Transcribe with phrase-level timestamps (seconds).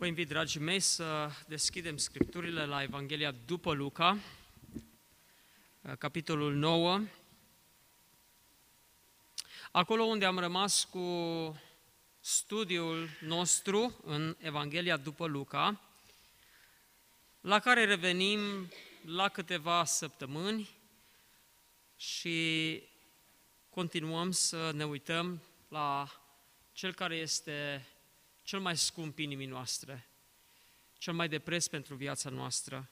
[0.00, 4.18] Vă invit, dragii mei, să deschidem Scripturile la Evanghelia după Luca,
[5.98, 7.00] capitolul 9,
[9.70, 11.00] acolo unde am rămas cu
[12.20, 15.80] studiul nostru în Evanghelia după Luca,
[17.40, 18.40] la care revenim
[19.04, 20.68] la câteva săptămâni
[21.96, 22.82] și
[23.70, 26.08] continuăm să ne uităm la
[26.72, 27.86] cel care este
[28.50, 30.08] cel mai scump inimii noastre,
[30.98, 32.90] cel mai de preț pentru viața noastră,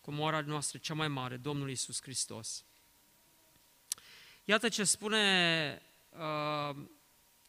[0.00, 2.64] comoara noastră cea mai mare, Domnul Isus Hristos.
[4.44, 6.76] Iată ce spune uh,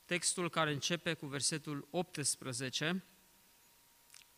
[0.06, 3.04] textul care începe cu versetul 18,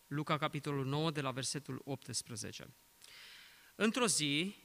[0.07, 2.67] Luca capitolul 9, de la versetul 18.
[3.75, 4.55] Într-o zi,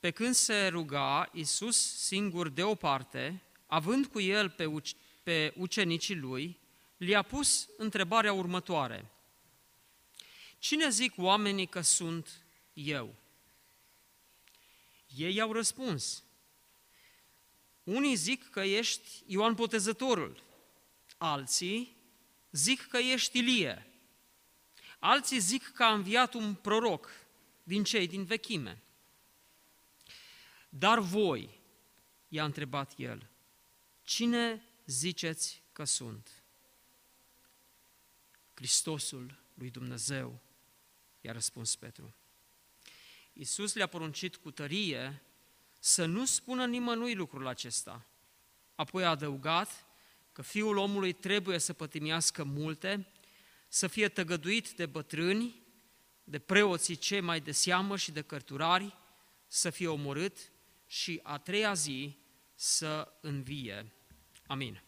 [0.00, 6.62] pe când se ruga, Iisus singur deoparte, având cu el pe, uc- pe ucenicii lui,
[7.04, 9.10] le-a pus întrebarea următoare.
[10.58, 13.14] Cine zic oamenii că sunt eu?
[15.16, 16.24] Ei au răspuns.
[17.82, 20.42] Unii zic că ești Ioan Botezătorul,
[21.16, 21.96] alții
[22.50, 23.86] zic că ești Ilie,
[24.98, 27.10] alții zic că a înviat un proroc
[27.62, 28.82] din cei din vechime.
[30.68, 31.60] Dar voi,
[32.28, 33.30] i-a întrebat el,
[34.02, 36.43] cine ziceți că sunt?
[38.54, 40.40] Hristosul lui Dumnezeu,
[41.20, 42.14] i-a răspuns Petru.
[43.32, 45.22] Iisus le-a poruncit cu tărie
[45.78, 48.06] să nu spună nimănui lucrul acesta.
[48.74, 49.86] Apoi a adăugat
[50.32, 53.06] că fiul omului trebuie să pătimească multe,
[53.68, 55.62] să fie tăgăduit de bătrâni,
[56.24, 58.96] de preoții cei mai de seamă și de cărturari,
[59.46, 60.52] să fie omorât
[60.86, 62.18] și a treia zi
[62.54, 63.92] să învie.
[64.46, 64.82] Amin.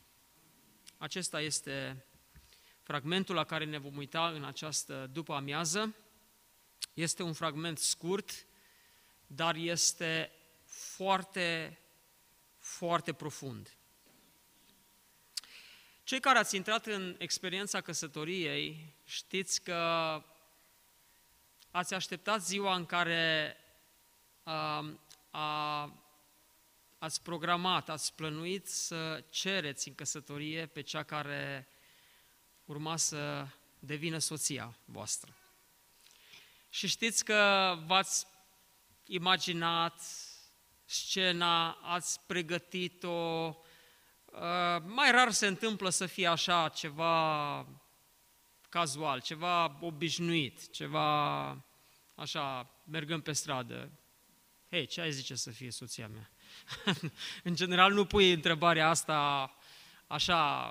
[0.98, 2.04] Acesta este
[2.86, 5.94] fragmentul la care ne vom uita în această după amiază.
[6.94, 8.46] Este un fragment scurt,
[9.26, 10.32] dar este
[10.64, 11.78] foarte,
[12.58, 13.76] foarte profund.
[16.04, 19.74] Cei care ați intrat în experiența căsătoriei știți că
[21.70, 23.56] ați așteptat ziua în care
[24.42, 24.84] a,
[25.30, 25.92] a,
[26.98, 31.68] ați programat, ați plănuit să cereți în căsătorie pe cea care
[32.66, 33.46] urma să
[33.78, 35.36] devină soția voastră.
[36.68, 38.26] Și știți că v-ați
[39.06, 40.00] imaginat
[40.84, 43.54] scena, ați pregătit-o,
[44.84, 47.66] mai rar se întâmplă să fie așa ceva
[48.68, 51.48] cazual, ceva obișnuit, ceva
[52.14, 53.90] așa, mergând pe stradă.
[54.70, 56.30] Hei, ce ai zice să fie soția mea?
[57.48, 59.50] în general nu pui întrebarea asta
[60.06, 60.70] așa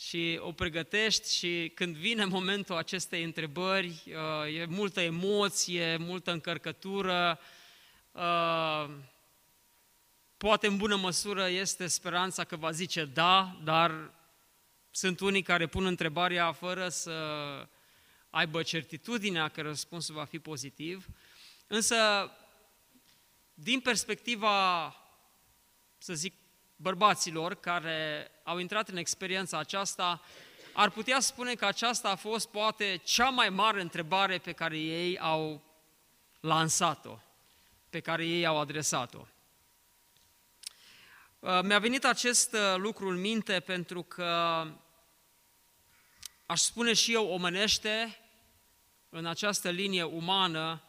[0.00, 7.38] și o pregătești și când vine momentul acestei întrebări, uh, e multă emoție, multă încărcătură,
[8.12, 8.90] uh,
[10.36, 14.12] poate în bună măsură este speranța că va zice da, dar
[14.90, 17.12] sunt unii care pun întrebarea fără să
[18.30, 21.06] aibă certitudinea că răspunsul va fi pozitiv,
[21.66, 21.96] însă
[23.54, 24.94] din perspectiva,
[25.98, 26.34] să zic,
[26.76, 30.20] bărbaților care au intrat în experiența aceasta,
[30.72, 35.18] ar putea spune că aceasta a fost poate cea mai mare întrebare pe care ei
[35.18, 35.62] au
[36.40, 37.18] lansat-o,
[37.90, 39.26] pe care ei au adresat-o.
[41.38, 44.66] Uh, mi-a venit acest uh, lucru în minte pentru că
[46.46, 48.18] aș spune și eu omenește,
[49.08, 50.82] în această linie umană,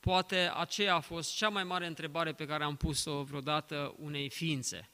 [0.00, 4.90] poate aceea a fost cea mai mare întrebare pe care am pus-o vreodată unei ființe.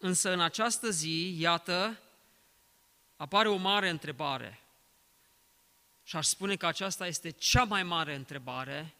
[0.00, 1.98] Uh, însă în această zi, iată,
[3.16, 4.60] apare o mare întrebare.
[6.02, 8.94] Și aș spune că aceasta este cea mai mare întrebare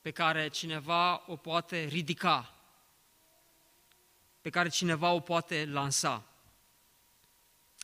[0.00, 2.54] pe care cineva o poate ridica,
[4.40, 6.26] pe care cineva o poate lansa.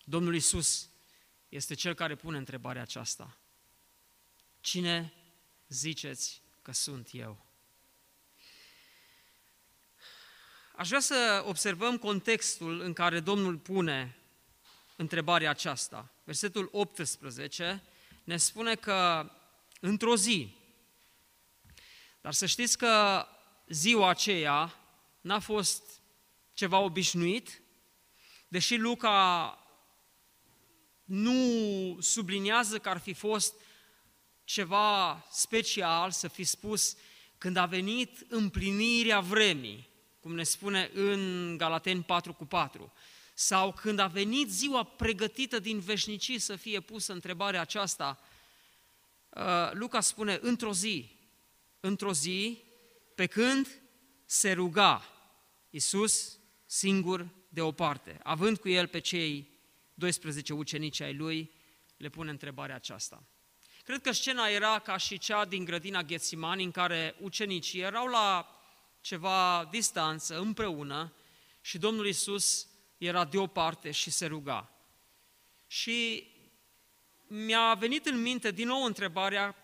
[0.05, 0.89] Domnul Isus
[1.49, 3.37] este cel care pune întrebarea aceasta.
[4.61, 5.13] Cine
[5.69, 7.48] ziceți că sunt eu?
[10.79, 14.17] Aș vrea să observăm contextul în care Domnul pune
[14.97, 16.13] întrebarea aceasta.
[16.25, 17.83] Versetul 18
[18.25, 19.31] ne spune că
[19.81, 20.57] într-o zi,
[22.21, 23.27] dar să știți că
[23.69, 24.75] ziua aceea
[25.21, 25.83] n-a fost
[26.53, 27.61] ceva obișnuit,
[28.49, 29.59] deși Luca
[31.05, 31.37] nu
[32.01, 33.55] subliniază că ar fi fost
[34.45, 36.97] ceva special, să fi spus
[37.39, 39.89] când a venit împlinirea vremii,
[40.21, 42.93] cum ne spune în Galateni 4 cu 4,
[43.35, 48.21] sau când a venit ziua pregătită din veșnicii să fie pusă întrebarea aceasta,
[49.29, 51.11] uh, Luca spune, într-o zi,
[51.81, 52.63] într-o zi,
[53.15, 53.81] pe când
[54.25, 55.05] se ruga
[55.71, 59.51] Iisus singur de o parte, având cu el pe cei
[59.95, 61.53] 12 ucenici ai lui,
[61.97, 63.23] le pune întrebarea aceasta.
[63.85, 68.58] Cred că scena era ca și cea din grădina Ghețimani, în care ucenicii erau la
[69.01, 71.13] ceva distanță, împreună,
[71.61, 72.69] și Domnul Isus
[72.99, 74.73] era deoparte și se ruga.
[75.67, 76.27] Și
[77.27, 79.57] mi-a venit în minte din nou întrebarea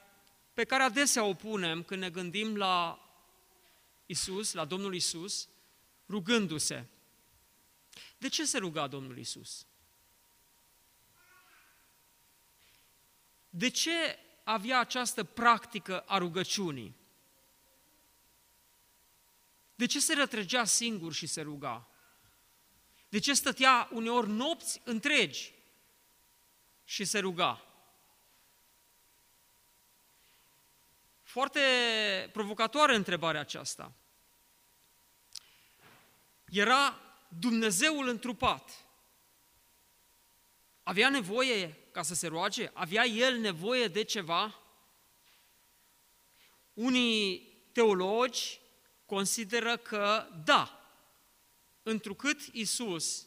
[0.53, 2.99] pe care adesea o punem când ne gândim la
[4.07, 5.49] Isus, la Domnul Isus,
[6.09, 6.87] rugându-se.
[8.19, 9.67] De ce se ruga Domnul Isus?
[13.51, 16.97] De ce avea această practică a rugăciunii?
[19.75, 21.89] De ce se retrăgea singur și se ruga?
[23.09, 25.53] De ce stătea uneori nopți întregi
[26.85, 27.65] și se ruga?
[31.23, 31.61] Foarte
[32.33, 33.93] provocatoare întrebarea aceasta.
[36.49, 38.85] Era Dumnezeul întrupat.
[40.83, 42.71] Avea nevoie ca să se roage?
[42.73, 44.61] Avea el nevoie de ceva?
[46.75, 48.61] Unii teologi
[49.15, 50.91] consideră că da,
[51.83, 53.27] întrucât Isus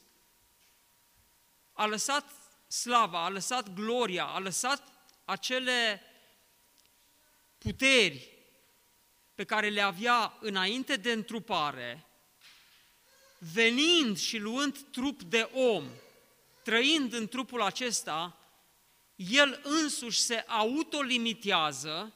[1.73, 2.31] a lăsat
[2.67, 4.83] slava, a lăsat gloria, a lăsat
[5.25, 6.01] acele
[7.57, 8.29] puteri
[9.35, 12.05] pe care le avea înainte de întrupare,
[13.37, 15.89] venind și luând trup de om,
[16.63, 18.37] trăind în trupul acesta,
[19.15, 22.13] el însuși se autolimitează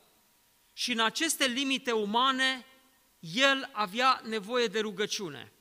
[0.73, 2.65] și în aceste limite umane
[3.21, 5.51] el avea nevoie de rugăciune.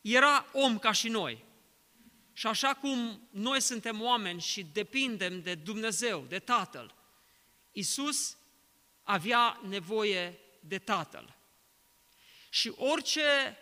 [0.00, 1.44] Era om ca și noi.
[2.32, 6.94] Și așa cum noi suntem oameni și depindem de Dumnezeu, de Tatăl,
[7.72, 8.36] Isus
[9.02, 11.36] avea nevoie de Tatăl.
[12.50, 13.56] Și orice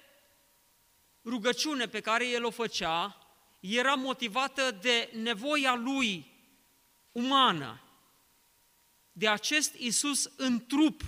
[1.25, 3.19] rugăciune pe care el o făcea
[3.61, 6.27] era motivată de nevoia lui
[7.13, 7.81] umană,
[9.13, 11.03] de acest Isus în trup.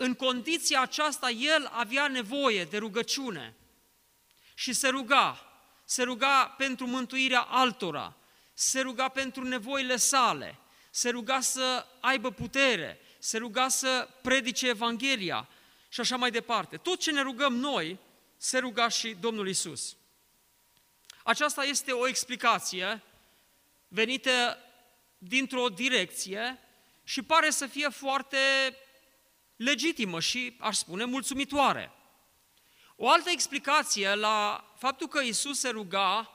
[0.00, 3.56] În condiția aceasta, el avea nevoie de rugăciune
[4.54, 5.42] și se ruga.
[5.84, 8.16] Se ruga pentru mântuirea altora,
[8.54, 10.58] se ruga pentru nevoile sale,
[10.90, 15.48] se ruga să aibă putere, se ruga să predice Evanghelia
[15.88, 16.76] și așa mai departe.
[16.76, 17.98] Tot ce ne rugăm noi,
[18.36, 19.96] se ruga și Domnul Isus.
[21.22, 23.02] Aceasta este o explicație
[23.88, 24.58] venită
[25.18, 26.58] dintr-o direcție
[27.04, 28.38] și pare să fie foarte
[29.58, 31.92] legitimă și, aș spune, mulțumitoare.
[32.96, 36.32] O altă explicație la faptul că Isus se ruga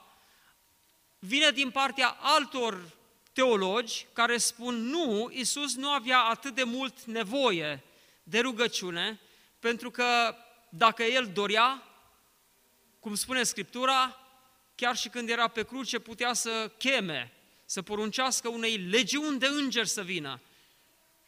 [1.18, 2.92] vine din partea altor
[3.32, 7.82] teologi care spun nu, Isus nu avea atât de mult nevoie
[8.22, 9.20] de rugăciune,
[9.58, 10.36] pentru că
[10.68, 11.82] dacă El dorea,
[13.00, 14.18] cum spune Scriptura,
[14.74, 17.32] chiar și când era pe cruce, putea să cheme,
[17.64, 20.40] să poruncească unei legiuni de îngeri să vină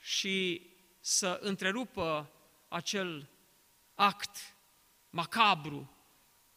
[0.00, 0.62] și
[1.06, 2.30] să întrerupă
[2.68, 3.28] acel
[3.94, 4.56] act
[5.10, 5.90] macabru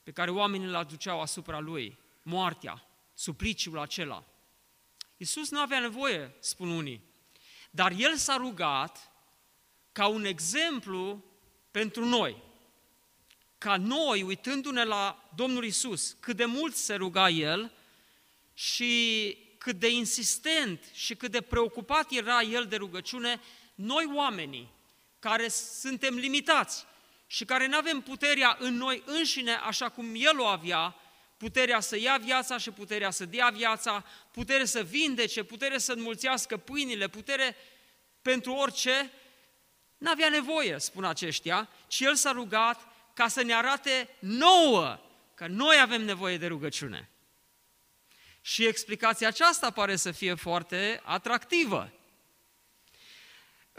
[0.04, 4.24] pe care oamenii îl aduceau asupra lui, moartea, supliciul acela.
[5.18, 7.04] Iisus nu avea nevoie, spun unii,
[7.72, 9.12] dar El s-a rugat
[9.92, 11.24] ca un exemplu
[11.72, 12.44] pentru noi
[13.58, 17.72] ca noi, uitându-ne la Domnul Isus, cât de mult se ruga El
[18.54, 23.42] și cât de insistent și cât de preocupat era El de rugăciune,
[23.82, 24.72] noi oamenii,
[25.20, 25.48] care
[25.82, 26.86] suntem limitați
[27.28, 30.96] și care nu avem puterea în noi înșine, așa cum El o avea,
[31.38, 36.58] puterea să ia viața și puterea să dea viața, putere să vindece, putere să înmulțească
[36.58, 37.56] pâinile, putere
[38.22, 39.12] pentru orice,
[39.98, 45.00] n-avea nevoie, spun aceștia, ci El s-a rugat ca să ne arate nouă
[45.36, 47.10] că noi avem nevoie de rugăciune.
[48.42, 51.92] Și explicația aceasta pare să fie foarte atractivă.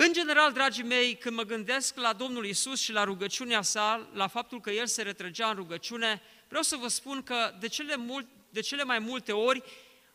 [0.02, 4.26] În general, dragii mei, când mă gândesc la Domnul Isus și la rugăciunea sa, la
[4.26, 8.26] faptul că El se retrăgea în rugăciune, vreau să vă spun că de cele, mult,
[8.50, 9.62] de cele mai multe ori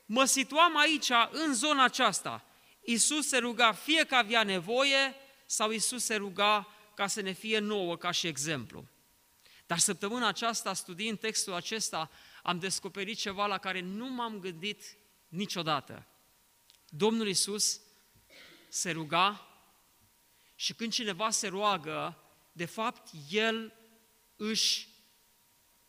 [0.05, 2.45] mă situam aici, în zona aceasta.
[2.81, 5.15] Iisus se ruga fie că avea nevoie
[5.45, 8.87] sau Iisus se ruga ca să ne fie nouă ca și exemplu.
[9.65, 12.11] Dar săptămâna aceasta, studiind textul acesta,
[12.43, 14.83] am descoperit ceva la care nu m-am gândit
[15.27, 16.05] niciodată.
[16.89, 17.79] Domnul Iisus
[18.69, 19.49] se ruga
[20.55, 22.17] și când cineva se roagă,
[22.51, 23.73] de fapt, el
[24.35, 24.87] își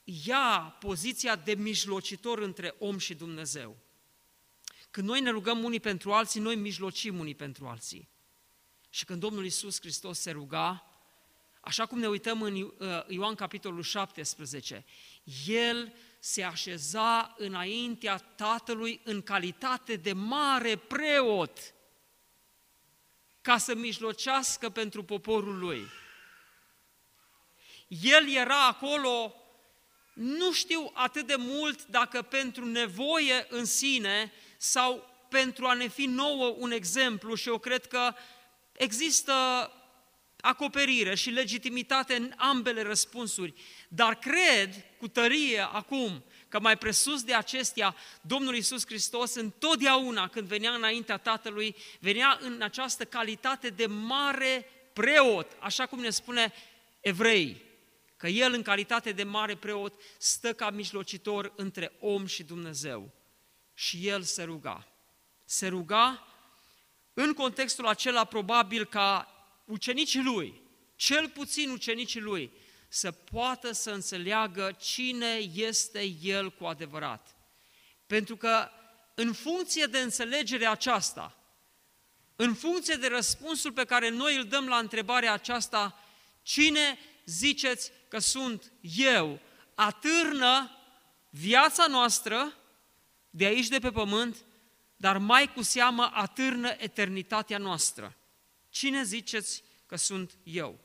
[0.04, 3.76] ia poziția de mijlocitor între om și Dumnezeu.
[4.90, 8.08] Când noi ne rugăm unii pentru alții, noi mijlocim unii pentru alții.
[8.90, 10.86] Și când Domnul Iisus Hristos se ruga,
[11.60, 12.70] așa cum ne uităm în uh,
[13.08, 14.84] Ioan capitolul 17,
[15.46, 21.74] El se așeza înaintea Tatălui în calitate de mare preot
[23.46, 25.86] ca să mijlocească pentru poporul lui.
[27.88, 29.34] El era acolo,
[30.14, 36.04] nu știu atât de mult dacă pentru nevoie în sine sau pentru a ne fi
[36.04, 38.14] nouă un exemplu și eu cred că
[38.72, 39.32] există
[40.40, 43.54] acoperire și legitimitate în ambele răspunsuri,
[43.88, 50.46] dar cred cu tărie acum că mai presus de acestea, Domnul Iisus Hristos întotdeauna când
[50.46, 56.52] venea înaintea Tatălui, venea în această calitate de mare preot, așa cum ne spune
[57.00, 57.62] evrei,
[58.16, 63.10] că El în calitate de mare preot stă ca mijlocitor între om și Dumnezeu.
[63.74, 64.86] Și El se ruga.
[65.44, 66.26] Se ruga
[67.14, 69.30] în contextul acela probabil ca
[69.64, 70.60] ucenicii Lui,
[70.96, 72.50] cel puțin ucenicii Lui,
[72.88, 77.36] să poată să înțeleagă cine este El cu adevărat.
[78.06, 78.68] Pentru că
[79.14, 81.36] în funcție de înțelegerea aceasta,
[82.36, 85.98] în funcție de răspunsul pe care noi îl dăm la întrebarea aceasta,
[86.42, 89.40] cine ziceți că sunt eu,
[89.74, 90.70] atârnă
[91.30, 92.56] viața noastră
[93.30, 94.36] de aici de pe pământ,
[94.96, 98.16] dar mai cu seamă atârnă eternitatea noastră.
[98.68, 100.80] Cine ziceți că sunt eu?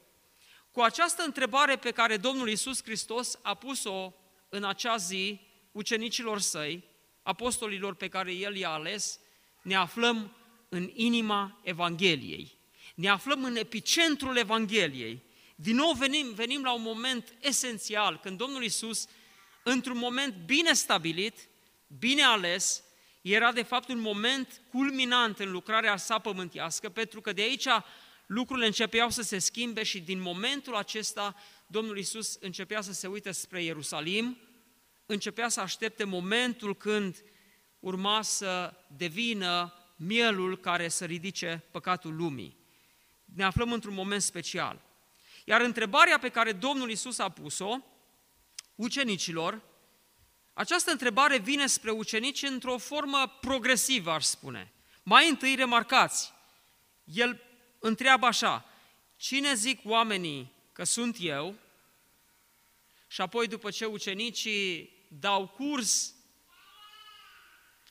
[0.72, 4.14] Cu această întrebare pe care Domnul Iisus Hristos a pus-o
[4.50, 5.40] în acea zi
[5.72, 6.84] ucenicilor săi,
[7.24, 9.20] apostolilor pe care El i-a ales,
[9.62, 10.36] ne aflăm
[10.70, 12.58] în inima Evangheliei.
[12.96, 15.22] Ne aflăm în epicentrul Evangheliei.
[15.56, 19.08] Din nou venim, venim la un moment esențial, când Domnul Iisus,
[19.64, 21.38] într-un moment bine stabilit,
[22.00, 22.84] bine ales,
[23.22, 27.68] era de fapt un moment culminant în lucrarea sa pământească, pentru că de aici
[28.32, 31.36] lucrurile începeau să se schimbe și din momentul acesta
[31.68, 34.38] Domnul Isus începea să se uite spre Ierusalim,
[35.06, 37.24] începea să aștepte momentul când
[37.80, 42.58] urma să devină mielul care să ridice păcatul lumii.
[43.26, 44.82] Ne aflăm într-un moment special.
[45.46, 47.78] Iar întrebarea pe care Domnul Isus a pus-o
[48.76, 49.62] ucenicilor,
[50.54, 54.74] această întrebare vine spre ucenici într-o formă progresivă, aș spune.
[55.04, 56.34] Mai întâi remarcați,
[57.04, 57.50] el
[57.82, 58.66] întreabă așa,
[59.18, 61.56] cine zic oamenii că sunt eu?
[63.08, 66.14] Și apoi după ce ucenicii dau curs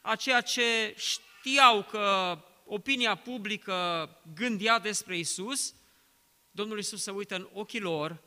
[0.00, 5.74] a ceea ce știau că opinia publică gândea despre Isus,
[6.50, 8.22] Domnul Isus se uită în ochii lor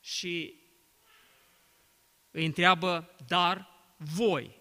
[0.00, 0.60] și
[2.30, 4.56] îi întreabă, dar voi,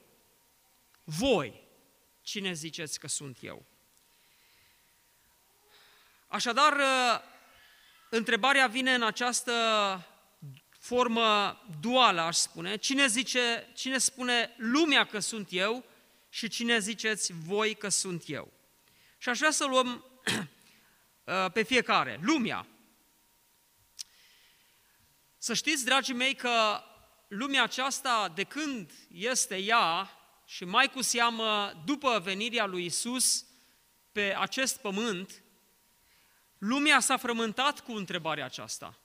[1.04, 1.62] voi,
[2.22, 3.66] cine ziceți că sunt eu?
[6.32, 7.22] Așadar, ă,
[8.10, 9.54] întrebarea vine în această
[10.80, 12.78] formă duală, aș spune.
[12.78, 15.86] Cine, zice, cine spune lumea că sunt eu
[16.30, 18.52] și cine ziceți voi că sunt eu?
[19.18, 20.06] Și aș vrea să luăm
[21.28, 22.20] ă, pe fiecare.
[22.22, 22.68] Lumea.
[25.38, 26.84] Să știți, dragii mei, că
[27.28, 30.10] lumea aceasta, de când este ea,
[30.46, 33.46] și mai cu seamă după venirea lui Isus
[34.12, 35.44] pe acest pământ,
[36.62, 39.00] Lumea s-a frământat cu întrebarea aceasta.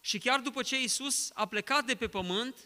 [0.00, 2.56] Și chiar după ce Isus a plecat de pe pământ,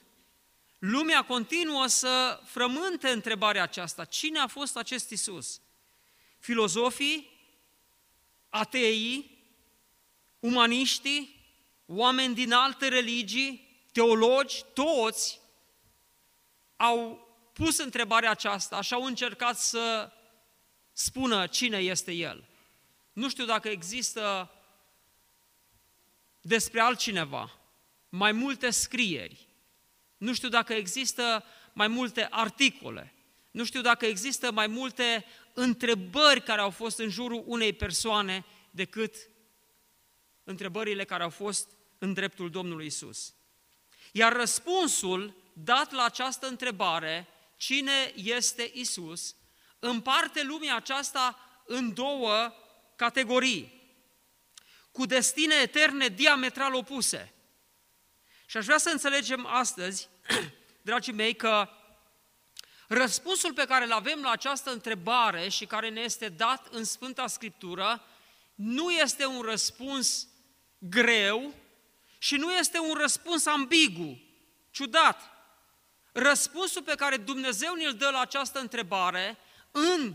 [0.78, 4.04] lumea continuă să frământe întrebarea aceasta.
[4.04, 5.60] Cine a fost acest Isus?
[6.38, 7.30] Filozofii,
[8.48, 9.38] ateii,
[10.38, 11.44] umaniștii,
[11.86, 15.40] oameni din alte religii, teologi, toți
[16.76, 20.12] au pus întrebarea aceasta și au încercat să
[20.92, 22.48] spună cine este El.
[23.16, 24.50] Nu știu dacă există
[26.40, 27.58] despre altcineva
[28.08, 29.48] mai multe scrieri.
[30.16, 33.14] Nu știu dacă există mai multe articole.
[33.50, 39.14] Nu știu dacă există mai multe întrebări care au fost în jurul unei persoane decât
[40.44, 43.34] întrebările care au fost în dreptul Domnului Isus.
[44.12, 49.36] Iar răspunsul dat la această întrebare cine este Isus,
[49.78, 52.52] împarte lumea aceasta în două
[52.96, 53.76] categorii,
[54.92, 57.32] cu destine eterne diametral opuse.
[58.46, 60.08] Și aș vrea să înțelegem astăzi,
[60.82, 61.68] dragii mei, că
[62.88, 67.26] răspunsul pe care îl avem la această întrebare și care ne este dat în Sfânta
[67.26, 68.04] Scriptură
[68.54, 70.28] nu este un răspuns
[70.78, 71.54] greu
[72.18, 74.20] și nu este un răspuns ambigu,
[74.70, 75.30] ciudat.
[76.12, 79.38] Răspunsul pe care Dumnezeu ne-l dă la această întrebare
[79.70, 80.14] în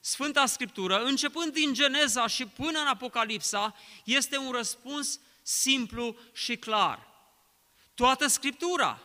[0.00, 7.08] Sfânta Scriptură, începând din Geneza și până în Apocalipsa, este un răspuns simplu și clar.
[7.94, 9.02] Toată Scriptura,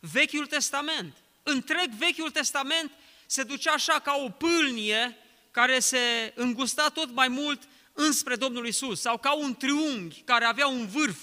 [0.00, 2.90] Vechiul Testament, întreg Vechiul Testament
[3.26, 5.16] se ducea așa ca o pâlnie
[5.50, 10.66] care se îngusta tot mai mult înspre Domnul Isus, sau ca un triunghi care avea
[10.66, 11.18] un vârf.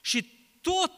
[0.00, 0.22] Și
[0.60, 0.92] tot,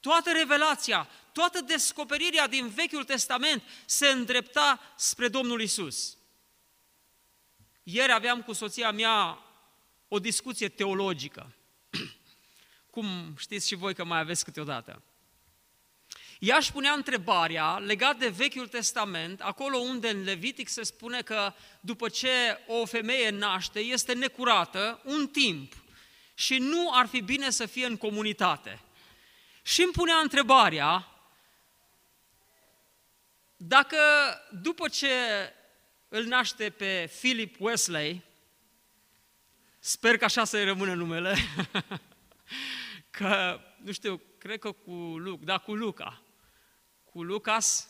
[0.00, 6.16] toată revelația, toată descoperirea din Vechiul Testament se îndrepta spre Domnul Isus.
[7.82, 9.38] Ieri aveam cu soția mea
[10.08, 11.54] o discuție teologică.
[12.94, 15.02] Cum știți și voi că mai aveți câteodată.
[16.38, 21.54] Ea își punea întrebarea legat de Vechiul Testament, acolo unde în Levitic se spune că
[21.80, 25.72] după ce o femeie naște, este necurată un timp
[26.34, 28.80] și nu ar fi bine să fie în comunitate.
[29.62, 31.13] Și îmi punea întrebarea
[33.66, 33.96] dacă
[34.62, 35.08] după ce
[36.08, 38.24] îl naște pe Philip Wesley,
[39.78, 41.36] sper că așa să-i rămână numele,
[43.18, 46.22] că, nu știu, cred că cu Luc, da, cu Luca,
[47.04, 47.88] cu Lucas,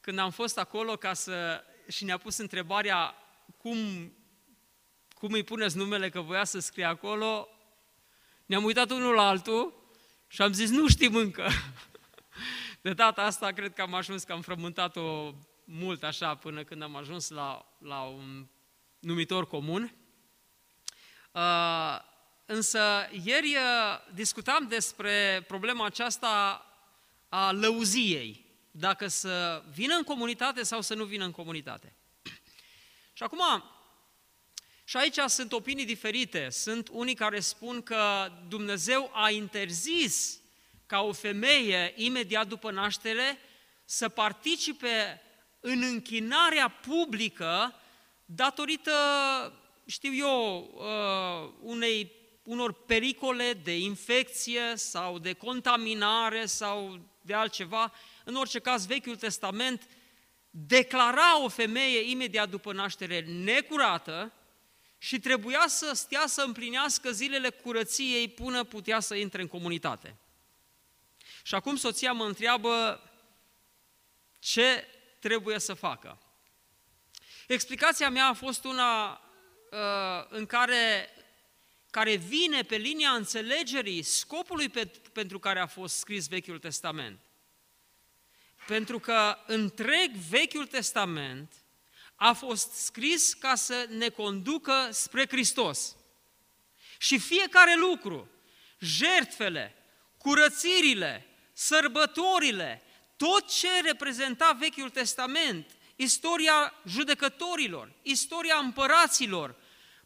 [0.00, 3.14] când am fost acolo ca să, și ne-a pus întrebarea
[3.56, 4.12] cum,
[5.14, 7.48] cum îi puneți numele că voia să scrie acolo,
[8.46, 9.74] ne-am uitat unul la altul
[10.26, 11.48] și am zis, nu știm încă.
[12.86, 16.96] De data asta cred că am ajuns, că am frământat-o mult așa până când am
[16.96, 18.46] ajuns la, la un
[18.98, 19.94] numitor comun.
[21.32, 21.98] Uh,
[22.44, 26.62] însă ieri uh, discutam despre problema aceasta
[27.28, 31.96] a lăuziei, dacă să vină în comunitate sau să nu vină în comunitate.
[33.12, 33.64] Și acum,
[34.84, 36.48] și aici sunt opinii diferite.
[36.50, 40.40] Sunt unii care spun că Dumnezeu a interzis
[40.86, 43.38] ca o femeie, imediat după naștere,
[43.84, 45.22] să participe
[45.60, 47.74] în închinarea publică
[48.24, 48.92] datorită,
[49.86, 52.12] știu eu, uh, unei,
[52.44, 57.92] unor pericole de infecție sau de contaminare sau de altceva.
[58.24, 59.88] În orice caz, Vechiul Testament
[60.50, 64.32] declara o femeie imediat după naștere necurată
[64.98, 70.16] și trebuia să stea să împlinească zilele curăției până putea să intre în comunitate.
[71.46, 73.02] Și acum soția mă întreabă
[74.38, 74.86] ce
[75.18, 76.18] trebuie să facă.
[77.46, 79.10] Explicația mea a fost una
[79.70, 81.08] uh, în care,
[81.90, 87.20] care vine pe linia înțelegerii scopului pe, pentru care a fost scris Vechiul Testament.
[88.66, 91.52] Pentru că întreg Vechiul Testament
[92.14, 95.96] a fost scris ca să ne conducă spre Hristos.
[96.98, 98.30] Și fiecare lucru,
[98.78, 99.74] jertfele,
[100.18, 102.82] curățirile, sărbătorile,
[103.16, 105.66] tot ce reprezenta Vechiul Testament,
[105.96, 109.56] istoria judecătorilor, istoria împăraților,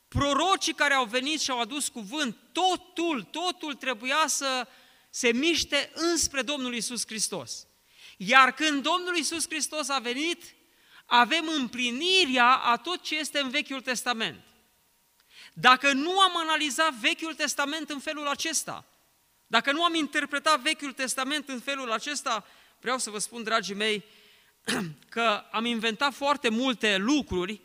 [0.09, 4.69] prorocii care au venit și au adus cuvânt, totul, totul trebuia să
[5.11, 7.67] se miște înspre Domnul Isus Hristos.
[8.17, 10.43] Iar când Domnul Isus Hristos a venit,
[11.07, 14.45] avem împlinirea a tot ce este în Vechiul Testament.
[15.53, 18.90] Dacă nu am analizat Vechiul Testament în felul acesta,
[19.51, 22.47] dacă nu am interpretat Vechiul Testament în felul acesta,
[22.81, 24.05] vreau să vă spun, dragii mei,
[25.15, 27.61] că am inventat foarte multe lucruri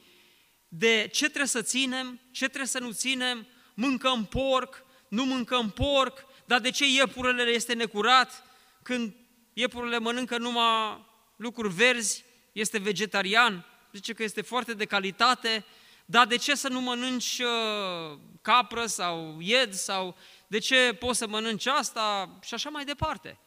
[0.68, 6.26] de ce trebuie să ținem, ce trebuie să nu ținem, mâncăm porc, nu mâncăm porc,
[6.46, 8.44] dar de ce iepurele este necurat
[8.84, 9.14] când
[9.54, 15.66] iepurile mănâncă numai lucruri verzi, este vegetarian, zice că este foarte de calitate,
[16.06, 20.18] dar de ce să nu mănânci uh, capră sau ied sau
[20.48, 23.40] de ce poți să mănânci asta și așa mai departe.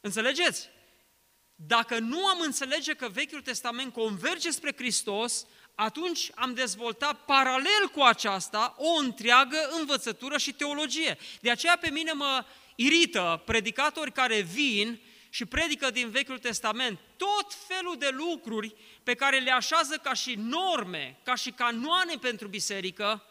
[0.00, 0.68] Înțelegeți?
[1.54, 8.00] Dacă nu am înțelege că Vechiul Testament converge spre Hristos, atunci am dezvoltat paralel cu
[8.00, 11.18] aceasta o întreagă învățătură și teologie.
[11.40, 17.54] De aceea pe mine mă irită predicatori care vin și predică din Vechiul Testament tot
[17.66, 23.22] felul de lucruri pe care le așează ca și norme, ca și canoane pentru biserică,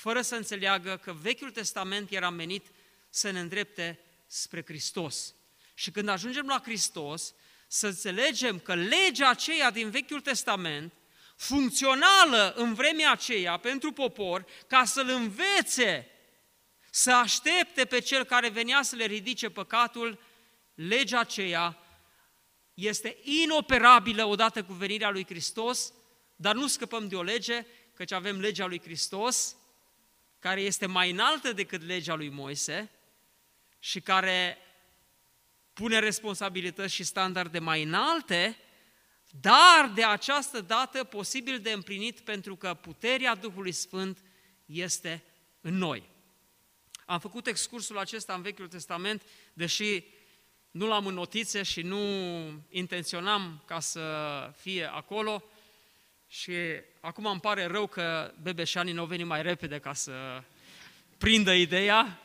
[0.00, 2.66] fără să înțeleagă că Vechiul Testament era menit
[3.10, 5.34] să ne îndrepte spre Hristos.
[5.74, 7.34] Și când ajungem la Hristos,
[7.66, 10.92] să înțelegem că legea aceea din Vechiul Testament,
[11.36, 16.10] funcțională în vremea aceea pentru popor, ca să-l învețe
[16.90, 20.20] să aștepte pe cel care venea să le ridice păcatul,
[20.74, 21.78] legea aceea
[22.74, 25.92] este inoperabilă odată cu venirea lui Hristos,
[26.36, 29.54] dar nu scăpăm de o lege, căci avem legea lui Hristos,
[30.40, 32.90] care este mai înaltă decât legea lui Moise
[33.78, 34.58] și care
[35.72, 38.56] pune responsabilități și standarde mai înalte,
[39.30, 44.22] dar de această dată posibil de împlinit pentru că puterea Duhului Sfânt
[44.66, 45.24] este
[45.60, 46.08] în noi.
[47.06, 49.22] Am făcut excursul acesta în Vechiul Testament,
[49.52, 50.04] deși
[50.70, 52.00] nu l-am în notițe și nu
[52.68, 55.44] intenționam ca să fie acolo
[56.32, 56.52] și
[57.00, 60.42] acum îmi pare rău că Bebeșanii nu au venit mai repede ca să
[61.18, 62.20] prindă ideea,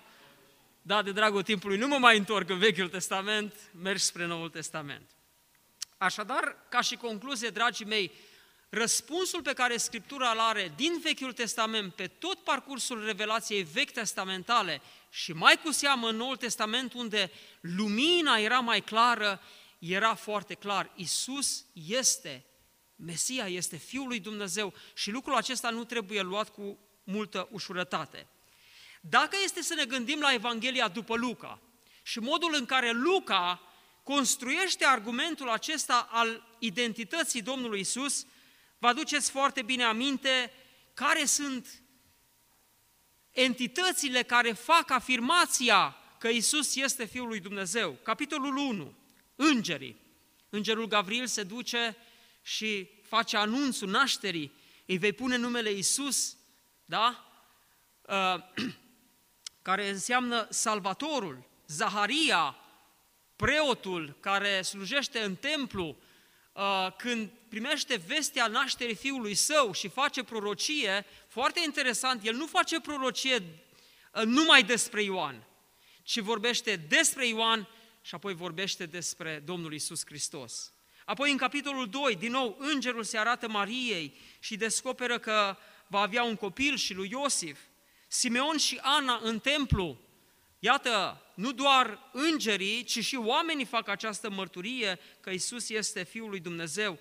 [0.82, 5.10] da, de dragul timpului nu mă mai întorc în Vechiul Testament, merg spre Noul Testament.
[5.98, 8.12] Așadar, ca și concluzie, dragii mei,
[8.70, 14.82] răspunsul pe care Scriptura îl are din Vechiul Testament pe tot parcursul revelației vechi testamentale
[15.10, 19.42] și mai cu seamă în Noul Testament unde lumina era mai clară,
[19.80, 20.92] era foarte clar.
[20.96, 22.46] Isus este
[22.96, 28.28] Mesia, este Fiul lui Dumnezeu și lucrul acesta nu trebuie luat cu multă ușurătate.
[29.02, 31.62] Dacă este să ne gândim la Evanghelia după Luca
[32.04, 33.62] și modul în care Luca
[34.04, 38.26] construiește argumentul acesta al identității Domnului Isus,
[38.78, 40.52] vă aduceți foarte bine aminte
[40.94, 41.84] care sunt
[43.32, 47.92] entitățile care fac afirmația că Isus este Fiul lui Dumnezeu.
[48.04, 48.94] Capitolul 1,
[49.36, 50.04] îngerii.
[50.50, 51.98] Îngerul Gavril se duce
[52.46, 54.52] și face anunțul nașterii,
[54.86, 56.38] îi vei pune numele Isus,
[56.86, 57.26] da?
[58.02, 58.66] Uh,
[59.62, 62.56] care înseamnă Salvatorul, Zaharia,
[63.36, 65.98] preotul care slujește în templu,
[66.54, 72.80] uh, când primește vestea nașterii fiului său și face prorocie, foarte interesant, el nu face
[72.80, 75.48] prorocie uh, numai despre Ioan,
[76.04, 77.68] ci vorbește despre Ioan
[78.02, 80.75] și apoi vorbește despre Domnul Isus Hristos.
[81.06, 86.24] Apoi în capitolul 2, din nou, îngerul se arată Mariei și descoperă că va avea
[86.24, 87.60] un copil și lui Iosif.
[88.08, 89.98] Simeon și Ana în templu,
[90.60, 96.40] iată, nu doar îngerii, ci și oamenii fac această mărturie că Isus este Fiul lui
[96.40, 97.00] Dumnezeu.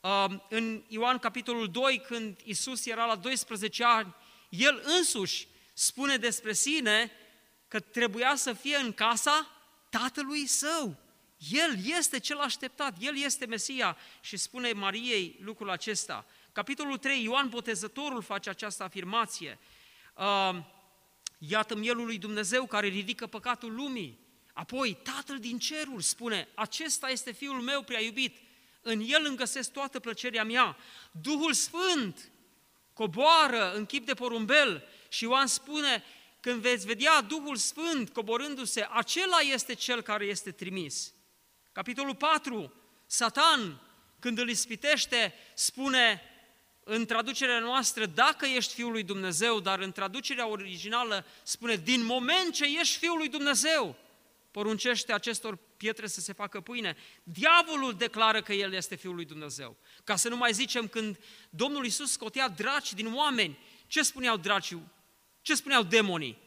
[0.00, 4.14] Um, în Ioan capitolul 2, când Isus era la 12 ani,
[4.48, 7.10] El însuși spune despre sine
[7.68, 9.50] că trebuia să fie în casa
[9.90, 10.96] tatălui său.
[11.50, 16.26] El este cel așteptat, El este Mesia și spune Mariei lucrul acesta.
[16.52, 19.58] Capitolul 3, Ioan Botezătorul face această afirmație.
[20.14, 20.58] Uh,
[21.38, 24.18] iată mielul lui Dumnezeu care ridică păcatul lumii.
[24.52, 28.36] Apoi, Tatăl din cerul spune, acesta este Fiul meu prea iubit,
[28.80, 30.76] în El îmi găsesc toată plăcerea mea.
[31.10, 32.30] Duhul Sfânt
[32.92, 36.04] coboară în chip de porumbel și Ioan spune,
[36.40, 41.12] când veți vedea Duhul Sfânt coborându-se, acela este Cel care este trimis.
[41.72, 42.72] Capitolul 4,
[43.06, 43.80] Satan,
[44.18, 46.22] când îl ispitește, spune
[46.84, 52.54] în traducerea noastră, dacă ești Fiul lui Dumnezeu, dar în traducerea originală spune, din moment
[52.54, 53.96] ce ești Fiul lui Dumnezeu,
[54.50, 56.96] poruncește acestor pietre să se facă pâine.
[57.22, 59.76] Diavolul declară că El este Fiul lui Dumnezeu.
[60.04, 61.18] Ca să nu mai zicem când
[61.50, 64.82] Domnul Iisus scotea draci din oameni, ce spuneau dracii?
[65.42, 66.38] Ce spuneau demonii?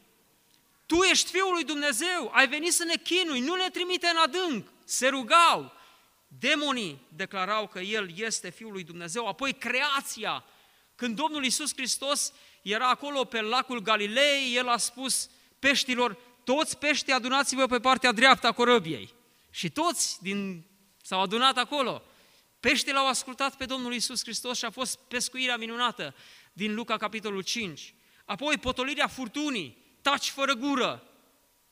[0.85, 4.73] Tu ești Fiul lui Dumnezeu, ai venit să ne chinui, nu ne trimite în adânc.
[4.85, 5.73] Se rugau,
[6.27, 10.45] Demonii declarau că El este Fiul lui Dumnezeu, apoi creația.
[10.95, 17.13] Când Domnul Iisus Hristos era acolo pe lacul Galilei, El a spus peștilor, toți peștii
[17.13, 19.13] adunați-vă pe partea dreaptă a corăbiei.
[19.49, 20.65] Și toți din,
[21.01, 22.03] s-au adunat acolo.
[22.59, 26.15] Peștii l-au ascultat pe Domnul Iisus Hristos și a fost pescuirea minunată
[26.53, 27.93] din Luca capitolul 5.
[28.25, 31.03] Apoi potolirea furtunii, taci fără gură.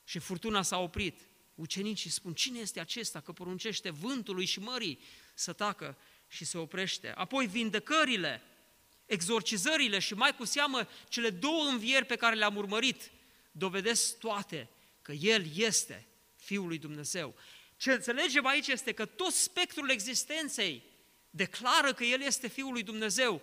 [0.04, 1.20] Și furtuna s-a oprit.
[1.56, 5.00] Ucenicii spun, cine este acesta că poruncește vântului și mării
[5.34, 7.12] să tacă și se oprește?
[7.16, 8.42] Apoi vindecările,
[9.06, 13.12] exorcizările și mai cu seamă cele două învieri pe care le-am urmărit,
[13.52, 14.70] dovedesc toate
[15.02, 17.36] că El este Fiul lui Dumnezeu.
[17.78, 20.84] Ce înțelegem aici este că tot spectrul existenței
[21.30, 23.42] declară că El este Fiul lui Dumnezeu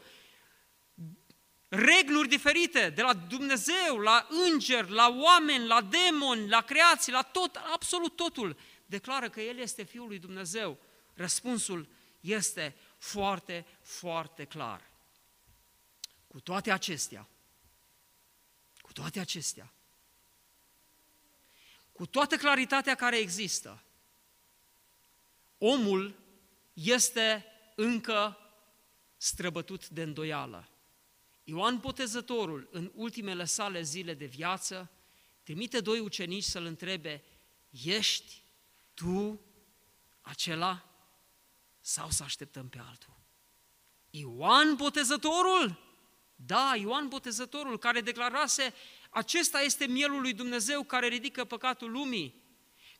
[1.70, 7.56] regluri diferite, de la Dumnezeu, la îngeri, la oameni, la demoni, la creații, la tot,
[7.72, 8.56] absolut totul,
[8.86, 10.78] declară că El este Fiul lui Dumnezeu.
[11.14, 11.88] Răspunsul
[12.20, 14.90] este foarte, foarte clar.
[16.26, 17.28] Cu toate acestea,
[18.80, 19.72] cu toate acestea,
[21.92, 23.82] cu toată claritatea care există,
[25.58, 26.14] omul
[26.72, 27.44] este
[27.76, 28.38] încă
[29.16, 30.68] străbătut de îndoială.
[31.50, 34.90] Ioan Botezătorul, în ultimele sale zile de viață,
[35.42, 37.24] trimite doi ucenici să-l întrebe,
[37.84, 38.42] ești
[38.94, 39.40] tu
[40.20, 40.84] acela
[41.80, 43.20] sau să așteptăm pe altul?
[44.10, 45.78] Ioan Botezătorul?
[46.34, 48.74] Da, Ioan Botezătorul, care declarase,
[49.10, 52.34] acesta este mielul lui Dumnezeu care ridică păcatul lumii.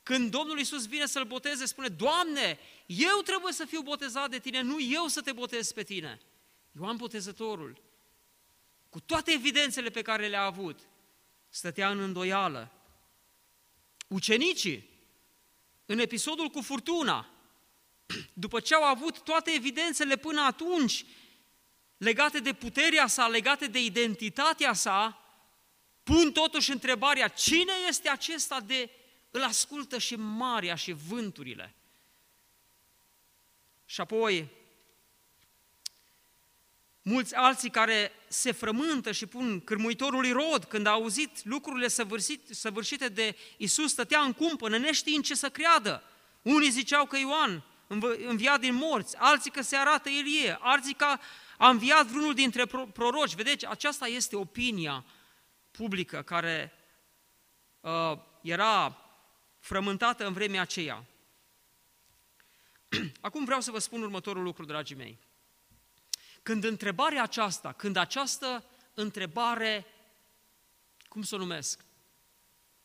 [0.02, 4.60] Când Domnul Iisus vine să-l boteze, spune, Doamne, eu trebuie să fiu botezat de tine,
[4.60, 6.20] nu eu să te botez pe tine.
[6.72, 7.89] Ioan Botezătorul,
[8.90, 10.80] cu toate evidențele pe care le-a avut,
[11.48, 12.72] stătea în îndoială.
[14.08, 14.88] Ucenicii,
[15.86, 17.30] în episodul cu furtuna,
[18.32, 21.04] după ce au avut toate evidențele până atunci
[21.96, 25.24] legate de puterea sa, legate de identitatea sa,
[26.02, 28.90] pun totuși întrebarea, cine este acesta de
[29.30, 31.74] îl ascultă și marea și vânturile?
[33.84, 34.48] Și apoi,
[37.10, 41.88] mulți alții care se frământă și pun cârmuitorul rod când a auzit lucrurile
[42.50, 46.02] săvârșite de Isus, stătea în cumpănă, neștiind ce să creadă.
[46.42, 47.64] Unii ziceau că Ioan
[48.26, 51.16] înviat din morți, alții că se arată Ilie, alții că
[51.58, 53.34] a înviat vreunul dintre proroci.
[53.34, 55.04] Vedeți, aceasta este opinia
[55.70, 56.72] publică care
[57.80, 58.96] uh, era
[59.58, 61.04] frământată în vremea aceea.
[63.20, 65.18] Acum vreau să vă spun următorul lucru, dragii mei.
[66.42, 69.86] Când întrebarea aceasta, când această întrebare,
[71.08, 71.84] cum să o numesc,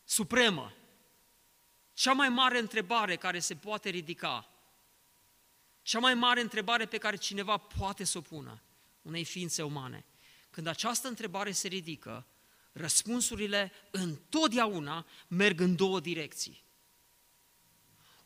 [0.03, 0.73] supremă,
[1.93, 4.49] cea mai mare întrebare care se poate ridica,
[5.81, 8.61] cea mai mare întrebare pe care cineva poate să o pună
[9.01, 10.05] unei ființe umane,
[10.49, 12.25] când această întrebare se ridică,
[12.71, 16.63] răspunsurile întotdeauna merg în două direcții.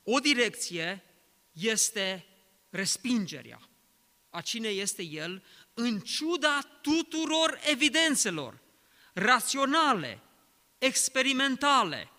[0.04, 1.04] O direcție
[1.52, 2.26] este
[2.70, 3.69] respingerea
[4.30, 8.60] a cine este el, în ciuda tuturor evidențelor
[9.14, 10.22] raționale,
[10.78, 12.10] experimentale,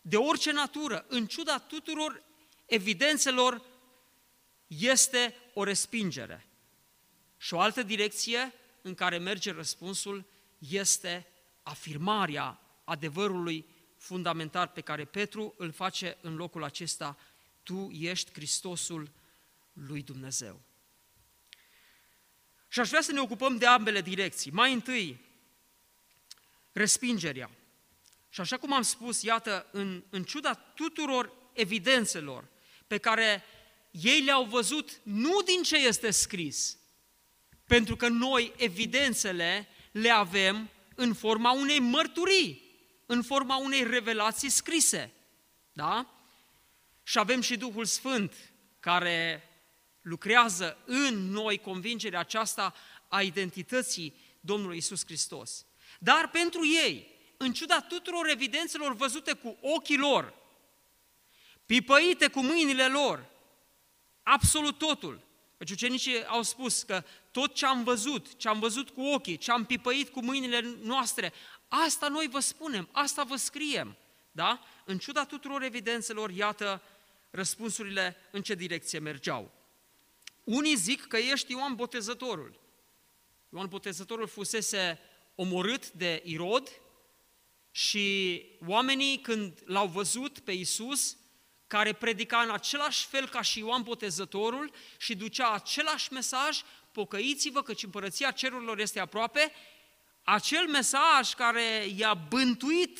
[0.00, 2.22] de orice natură, în ciuda tuturor
[2.66, 3.62] evidențelor,
[4.66, 6.46] este o respingere.
[7.36, 10.24] Și o altă direcție în care merge răspunsul
[10.58, 11.26] este
[11.62, 17.18] afirmarea adevărului fundamental pe care Petru îl face în locul acesta,
[17.62, 19.10] tu ești Hristosul
[19.72, 20.60] lui Dumnezeu.
[22.72, 24.50] Și aș vrea să ne ocupăm de ambele direcții.
[24.50, 25.20] Mai întâi,
[26.72, 27.50] respingerea.
[28.28, 32.48] Și așa cum am spus, iată, în, în ciuda tuturor evidențelor
[32.86, 33.44] pe care
[33.90, 36.78] ei le-au văzut nu din ce este scris,
[37.66, 42.62] pentru că noi evidențele le avem în forma unei mărturii,
[43.06, 45.12] în forma unei revelații scrise.
[45.72, 46.14] Da?
[47.02, 48.34] Și avem și Duhul Sfânt
[48.80, 49.46] care
[50.02, 52.74] lucrează în noi convingerea aceasta
[53.08, 55.66] a identității Domnului Isus Hristos.
[55.98, 60.34] Dar pentru ei, în ciuda tuturor evidențelor văzute cu ochii lor,
[61.66, 63.26] pipăite cu mâinile lor,
[64.22, 65.30] absolut totul,
[65.62, 69.50] Căci ucenicii au spus că tot ce am văzut, ce am văzut cu ochii, ce
[69.50, 71.32] am pipăit cu mâinile noastre,
[71.68, 73.96] asta noi vă spunem, asta vă scriem.
[74.32, 74.60] Da?
[74.84, 76.82] În ciuda tuturor evidențelor, iată
[77.30, 79.52] răspunsurile în ce direcție mergeau.
[80.44, 82.60] Unii zic că ești Ioan Botezătorul.
[83.48, 84.98] Ioan Botezătorul fusese
[85.34, 86.68] omorât de Irod
[87.70, 91.16] și oamenii când l-au văzut pe Isus,
[91.66, 96.60] care predica în același fel ca și Ioan Botezătorul și ducea același mesaj,
[96.92, 99.52] pocăiți-vă căci împărăția cerurilor este aproape,
[100.22, 102.98] acel mesaj care i-a bântuit,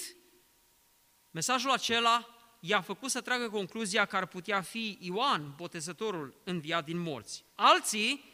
[1.31, 2.29] mesajul acela
[2.65, 7.45] i-a făcut să tragă concluzia că ar putea fi Ioan, botezătorul, înviat din morți.
[7.55, 8.25] Alții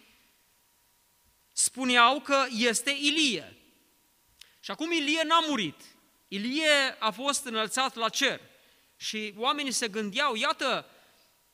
[1.53, 3.57] spuneau că este Ilie.
[4.61, 5.81] Și acum Ilie n-a murit.
[6.29, 8.41] Ilie a fost înălțat la cer.
[8.97, 10.87] Și oamenii se gândeau, iată,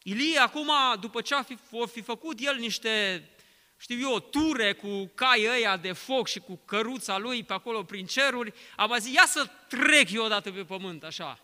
[0.03, 3.25] Ilie acum, după ce a fi, a fi făcut el niște,
[3.77, 8.07] știu eu, ture cu cai ăia de foc și cu căruța lui pe acolo prin
[8.07, 11.44] ceruri, a mai zis, ia să trec eu odată pe pământ, așa.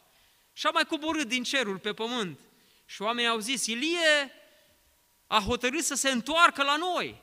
[0.60, 2.40] Și a mai coborât din cerul pe pământ.
[2.86, 4.32] Și oamenii au zis, Ilie
[5.26, 7.22] a hotărât să se întoarcă la noi,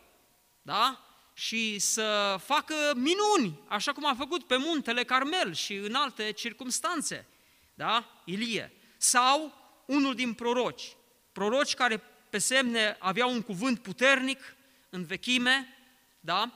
[0.61, 1.05] da?
[1.33, 7.27] Și să facă minuni, așa cum a făcut pe muntele Carmel și în alte circumstanțe
[7.73, 8.21] da?
[8.25, 9.53] Ilie, sau
[9.85, 10.95] unul din proroci,
[11.31, 14.55] proroci care pe semne aveau un cuvânt puternic
[14.89, 15.77] în vechime,
[16.19, 16.51] da?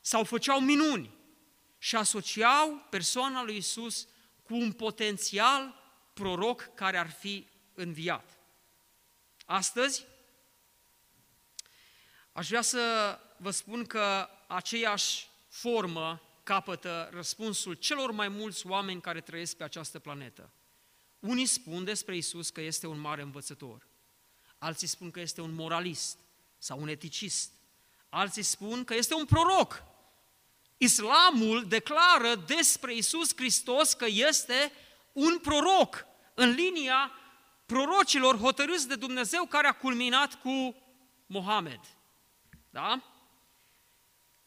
[0.00, 1.10] sau făceau minuni
[1.78, 4.08] și asociau persoana lui Isus
[4.42, 5.78] cu un potențial
[6.12, 8.38] proroc care ar fi înviat.
[9.46, 10.06] Astăzi,
[12.32, 19.20] aș vrea să vă spun că aceeași formă capătă răspunsul celor mai mulți oameni care
[19.20, 20.50] trăiesc pe această planetă.
[21.18, 23.86] Unii spun despre Isus că este un mare învățător,
[24.58, 26.18] alții spun că este un moralist
[26.58, 27.52] sau un eticist,
[28.08, 29.82] alții spun că este un proroc.
[30.76, 34.72] Islamul declară despre Isus Hristos că este
[35.12, 37.12] un proroc în linia
[37.66, 40.76] prorocilor hotărâți de Dumnezeu care a culminat cu
[41.26, 41.80] Mohamed.
[42.70, 43.02] Da?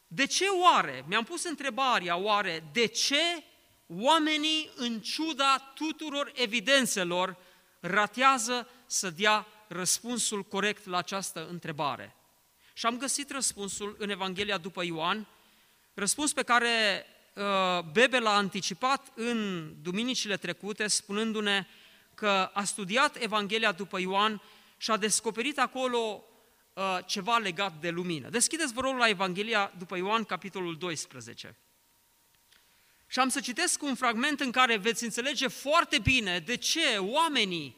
[0.06, 3.44] De ce oare, mi-am pus întrebarea, oare de ce
[3.86, 7.36] oamenii, în ciuda tuturor evidențelor,
[7.80, 12.16] ratează să dea răspunsul corect la această întrebare?
[12.72, 15.26] Și am găsit răspunsul în Evanghelia după Ioan,
[15.94, 17.13] răspuns pe care uh,
[17.92, 21.66] Bebe l-a anticipat în duminicile trecute, spunându-ne
[22.14, 24.42] că a studiat Evanghelia după Ioan
[24.76, 26.24] și a descoperit acolo
[26.72, 28.28] uh, ceva legat de lumină.
[28.28, 31.56] Deschideți, vă rog, la Evanghelia după Ioan, capitolul 12.
[33.06, 37.76] Și am să citesc un fragment în care veți înțelege foarte bine de ce oamenii,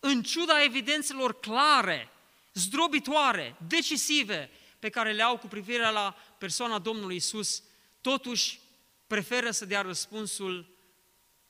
[0.00, 2.08] în ciuda evidențelor clare,
[2.52, 7.62] zdrobitoare, decisive, pe care le au cu privire la persoana Domnului Isus,
[8.00, 8.60] totuși
[9.06, 10.76] preferă să dea răspunsul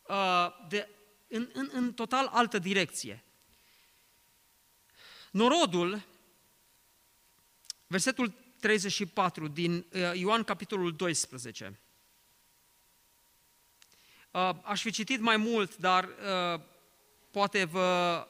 [0.02, 0.88] uh, de,
[1.28, 3.24] în, în, în total altă direcție.
[5.30, 6.02] Norodul
[7.94, 11.80] Versetul 34 din uh, Ioan, capitolul 12.
[14.30, 16.60] Uh, aș fi citit mai mult, dar uh,
[17.30, 18.26] poate vă,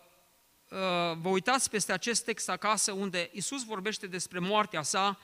[1.18, 5.18] vă uitați peste acest text acasă unde Isus vorbește despre moartea sa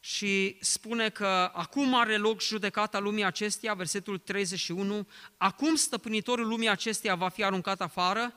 [0.00, 7.14] și spune că acum are loc judecata lumii acesteia, versetul 31, acum stăpânitorul lumii acesteia
[7.14, 8.34] va fi aruncat afară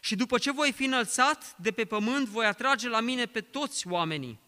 [0.00, 3.88] și după ce voi fi înălțat de pe pământ, voi atrage la mine pe toți
[3.88, 4.40] oamenii,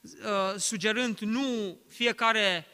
[0.00, 2.66] uh, sugerând nu fiecare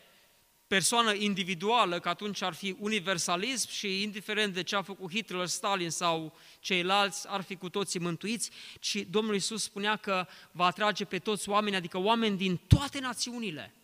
[0.67, 5.91] persoană individuală, că atunci ar fi universalism și indiferent de ce a făcut Hitler, Stalin
[5.91, 8.51] sau ceilalți, ar fi cu toții mântuiți,
[8.81, 13.75] ci Domnul Iisus spunea că va atrage pe toți oamenii, adică oameni din toate națiunile.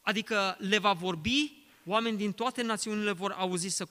[0.00, 1.52] Adică le va vorbi,
[1.86, 3.86] oameni din toate națiunile vor auzi să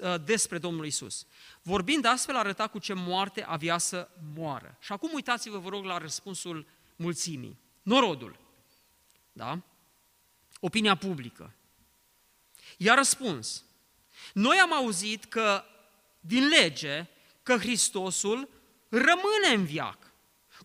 [0.00, 1.26] Uh, despre Domnul Isus.
[1.62, 4.76] Vorbind astfel, arăta cu ce moarte avea să moară.
[4.80, 7.58] Și acum uitați-vă, vă rog, la răspunsul mulțimii.
[7.82, 8.38] Norodul.
[9.32, 9.60] Da?
[10.60, 11.54] Opinia publică.
[12.82, 13.64] I-a răspuns.
[14.32, 15.64] Noi am auzit că,
[16.20, 17.06] din lege,
[17.42, 18.48] că Hristosul
[18.88, 20.12] rămâne în viac.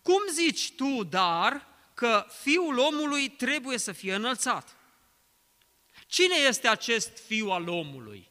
[0.02, 4.76] Cum zici tu, dar, că Fiul omului trebuie să fie înălțat?
[6.06, 8.28] Cine este acest Fiu al omului?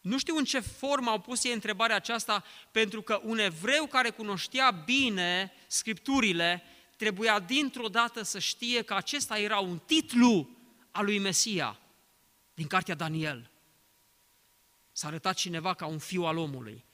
[0.00, 4.10] Nu știu în ce formă au pus ei întrebarea aceasta, pentru că un evreu care
[4.10, 6.62] cunoștea bine Scripturile
[6.96, 10.48] trebuia dintr-o dată să știe că acesta era un titlu
[10.90, 11.76] al lui Mesia
[12.54, 13.50] din cartea Daniel.
[14.92, 16.84] S-a arătat cineva ca un fiu al omului.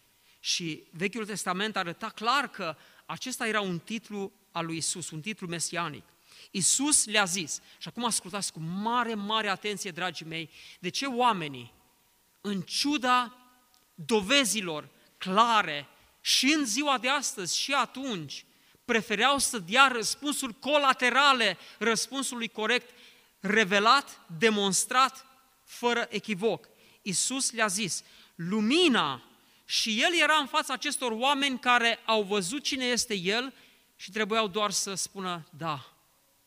[0.41, 5.47] Și Vechiul Testament arăta clar că acesta era un titlu al lui Isus, un titlu
[5.47, 6.05] mesianic.
[6.51, 11.73] Isus le-a zis, și acum ascultați cu mare, mare atenție, dragii mei, de ce oamenii
[12.41, 13.37] în ciuda
[13.95, 15.87] dovezilor clare
[16.21, 18.45] și în ziua de astăzi și atunci,
[18.85, 22.95] prefereau să dea răspunsuri colaterale răspunsului corect,
[23.41, 25.27] revelat, demonstrat,
[25.69, 26.69] fără echivoc.
[27.03, 28.03] Isus le-a zis,
[28.35, 29.23] lumina,
[29.65, 33.55] și El era în fața acestor oameni care au văzut cine este El
[33.97, 35.93] și trebuiau doar să spună, da,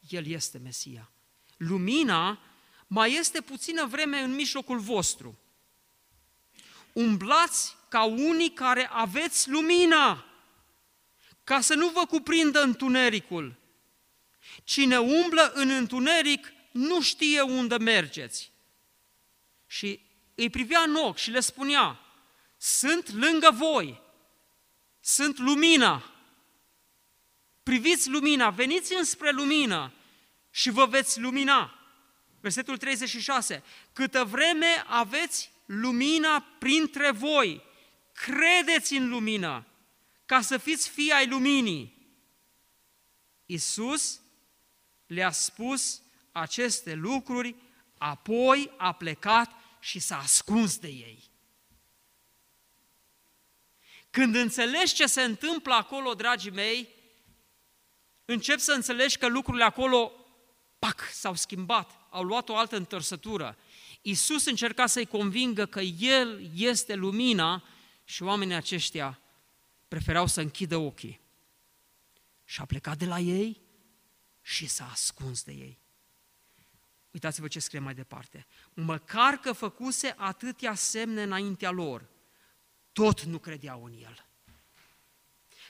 [0.09, 1.11] El este Mesia.
[1.57, 2.39] Lumina
[2.87, 5.41] mai este puțină vreme în mijlocul vostru
[6.93, 10.25] umblați ca unii care aveți lumina,
[11.43, 13.55] ca să nu vă cuprindă întunericul.
[14.63, 18.50] Cine umblă în întuneric nu știe unde mergeți.
[19.71, 19.99] Și
[20.35, 21.99] îi privea în ochi și le spunea,
[22.57, 24.01] sunt lângă voi,
[24.99, 26.11] sunt lumina.
[27.63, 29.93] Priviți lumina, veniți înspre lumină
[30.49, 31.79] și vă veți lumina.
[32.39, 33.63] Versetul 36.
[33.93, 37.61] Câtă vreme aveți lumina printre voi.
[38.13, 39.65] Credeți în lumină
[40.25, 41.93] ca să fiți fii ai luminii.
[43.45, 44.21] Isus
[45.05, 46.01] le-a spus
[46.31, 47.55] aceste lucruri,
[47.97, 51.29] apoi a plecat și s-a ascuns de ei.
[54.09, 56.89] Când înțelegi ce se întâmplă acolo, dragii mei,
[58.25, 60.11] încep să înțelegi că lucrurile acolo,
[60.79, 63.57] pac, s-au schimbat, au luat o altă întorsătură.
[64.01, 67.63] Isus încerca să-i convingă că El este lumina
[68.03, 69.19] și oamenii aceștia
[69.87, 71.19] preferau să închidă ochii.
[72.43, 73.61] și a plecat de la ei
[74.41, 75.80] și s-a ascuns de ei.
[77.11, 78.45] Uitați-vă ce scrie mai departe.
[78.73, 82.09] Măcar că făcuse atâtea semne înaintea lor,
[82.93, 84.25] tot nu credeau în el.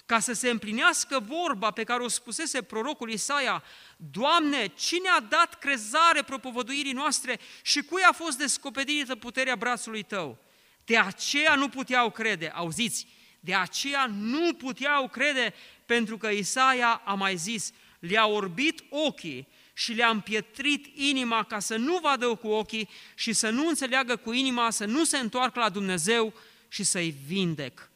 [0.05, 3.63] Ca să se împlinească vorba pe care o spusese prorocul Isaia,
[3.97, 10.37] Doamne, cine a dat crezare propovăduirii noastre și cui a fost descoperită puterea brațului Tău?
[10.85, 13.07] De aceea nu puteau crede, auziți,
[13.39, 15.53] de aceea nu puteau crede,
[15.85, 21.75] pentru că Isaia a mai zis, le-a orbit ochii și le-a împietrit inima ca să
[21.75, 25.69] nu vadă cu ochii și să nu înțeleagă cu inima, să nu se întoarcă la
[25.69, 26.33] Dumnezeu
[26.67, 27.89] și să-i vindec.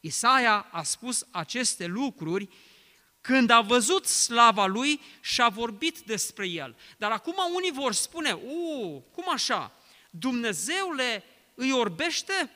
[0.00, 2.48] Isaia a spus aceste lucruri
[3.20, 6.76] când a văzut slava lui și a vorbit despre el.
[6.96, 9.72] Dar acum unii vor spune, u, cum așa?
[10.10, 11.24] Dumnezeu le
[11.54, 12.50] îi orbește?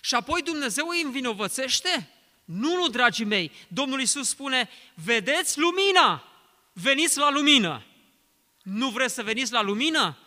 [0.00, 2.08] Și apoi Dumnezeu îi învinovățește?
[2.44, 6.33] Nu, nu, dragii mei, Domnul Iisus spune, vedeți lumina,
[6.74, 7.84] veniți la lumină.
[8.62, 10.18] Nu vreți să veniți la lumină?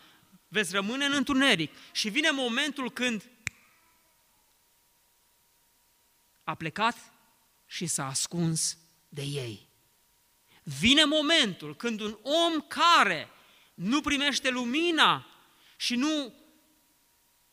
[0.48, 1.74] Veți rămâne în întuneric.
[1.92, 3.30] Și vine momentul când
[6.44, 7.12] a plecat
[7.66, 8.78] și s-a ascuns
[9.08, 9.68] de ei.
[10.62, 13.30] Vine momentul când un om care
[13.74, 15.26] nu primește lumina
[15.76, 16.34] și nu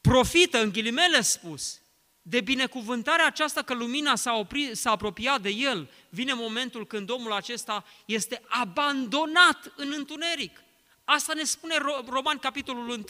[0.02, 1.82] profită, în ghilimele spus,
[2.28, 7.32] de binecuvântarea aceasta că lumina s-a, oprit, s-a apropiat de el, vine momentul când omul
[7.32, 10.64] acesta este abandonat în întuneric.
[11.04, 11.76] Asta ne spune
[12.08, 13.04] Roman capitolul 1.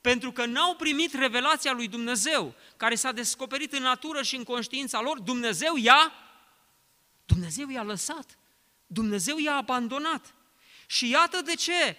[0.00, 5.00] Pentru că n-au primit revelația lui Dumnezeu, care s-a descoperit în natură și în conștiința
[5.00, 6.12] lor, Dumnezeu i-a,
[7.26, 8.38] Dumnezeu i-a lăsat.
[8.86, 10.34] Dumnezeu i-a abandonat.
[10.86, 11.96] Și iată de ce,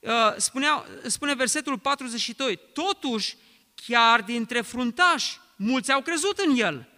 [0.00, 3.36] uh, spunea, spune versetul 42, totuși,
[3.74, 6.88] chiar dintre fruntași, mulți au crezut în el.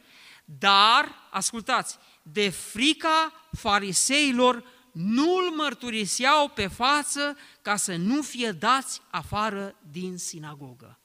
[0.45, 9.77] Dar, ascultați, de frica fariseilor nu-l mărturiseau pe față ca să nu fie dați afară
[9.91, 10.99] din sinagogă.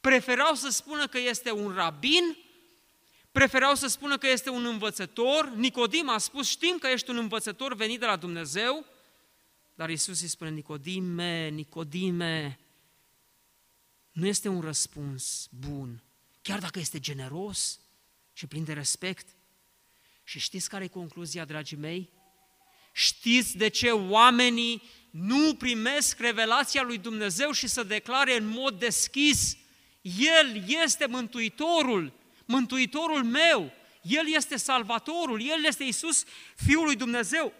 [0.00, 2.36] Preferau să spună că este un rabin,
[3.32, 5.52] preferau să spună că este un învățător.
[5.54, 8.84] Nicodim a spus, știm că ești un învățător venit de la Dumnezeu,
[9.74, 12.58] dar Isus îi spune, Nicodime, Nicodime,
[14.16, 16.02] nu este un răspuns bun,
[16.42, 17.80] chiar dacă este generos
[18.32, 19.26] și plin de respect.
[20.24, 22.10] Și știți care e concluzia, dragii mei?
[22.92, 29.56] Știți de ce oamenii nu primesc revelația lui Dumnezeu și să declare în mod deschis,
[30.00, 32.12] El este Mântuitorul,
[32.44, 37.52] Mântuitorul meu, El este Salvatorul, El este Isus, Fiul lui Dumnezeu.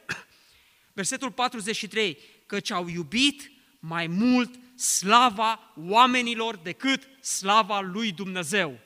[0.92, 8.78] Versetul 43, căci au iubit mai mult slava oamenilor decât slava lui Dumnezeu.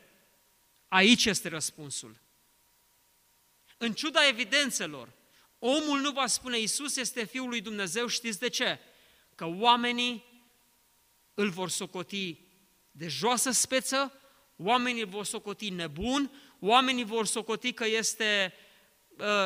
[0.89, 2.21] Aici este răspunsul.
[3.79, 5.13] În ciuda evidențelor,
[5.59, 8.79] omul nu va spune Isus este Fiul lui Dumnezeu, știți de ce?
[9.35, 10.25] Că oamenii
[11.35, 12.39] îl vor socoti
[12.91, 14.13] de joasă speță,
[14.57, 18.70] oamenii îl vor socoti nebun, oamenii vor socoti că este uh,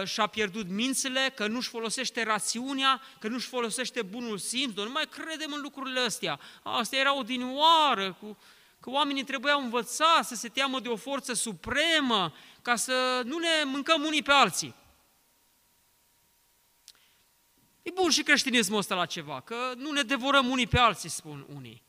[0.04, 5.52] și-a pierdut mințile, că nu-și folosește rațiunea, că nu-și folosește bunul simț, nu mai credem
[5.52, 6.40] în lucrurile astea.
[6.62, 8.38] Asta era o dinioară, cu,
[8.80, 13.64] că oamenii trebuiau învăța să se teamă de o forță supremă, ca să nu ne
[13.64, 14.74] mâncăm unii pe alții.
[17.82, 21.46] E bun și creștinismul ăsta la ceva, că nu ne devorăm unii pe alții, spun
[21.54, 21.82] unii.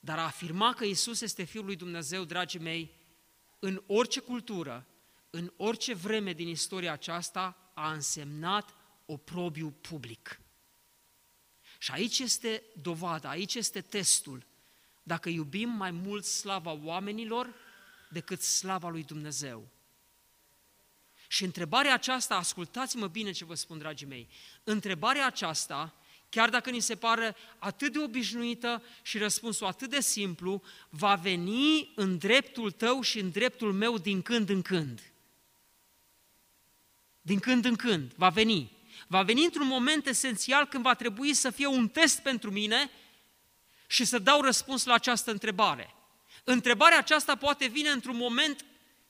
[0.00, 2.94] Dar a afirma că Isus este Fiul lui Dumnezeu, dragii mei,
[3.58, 4.86] în orice cultură,
[5.34, 8.74] în orice vreme din istoria aceasta, a însemnat
[9.06, 10.40] oprobiu public.
[11.78, 14.46] Și aici este dovada, aici este testul.
[15.02, 17.54] Dacă iubim mai mult slava oamenilor
[18.10, 19.68] decât slava lui Dumnezeu.
[21.28, 24.28] Și întrebarea aceasta, ascultați-mă bine ce vă spun, dragii mei,
[24.64, 25.94] întrebarea aceasta,
[26.28, 31.92] chiar dacă ni se pare atât de obișnuită și răspunsul atât de simplu, va veni
[31.94, 35.13] în dreptul tău și în dreptul meu din când în când.
[37.26, 38.72] Din când în când, va veni.
[39.06, 42.90] Va veni într-un moment esențial când va trebui să fie un test pentru mine
[43.86, 45.94] și să dau răspuns la această întrebare.
[46.44, 48.64] Întrebarea aceasta poate vine într-un moment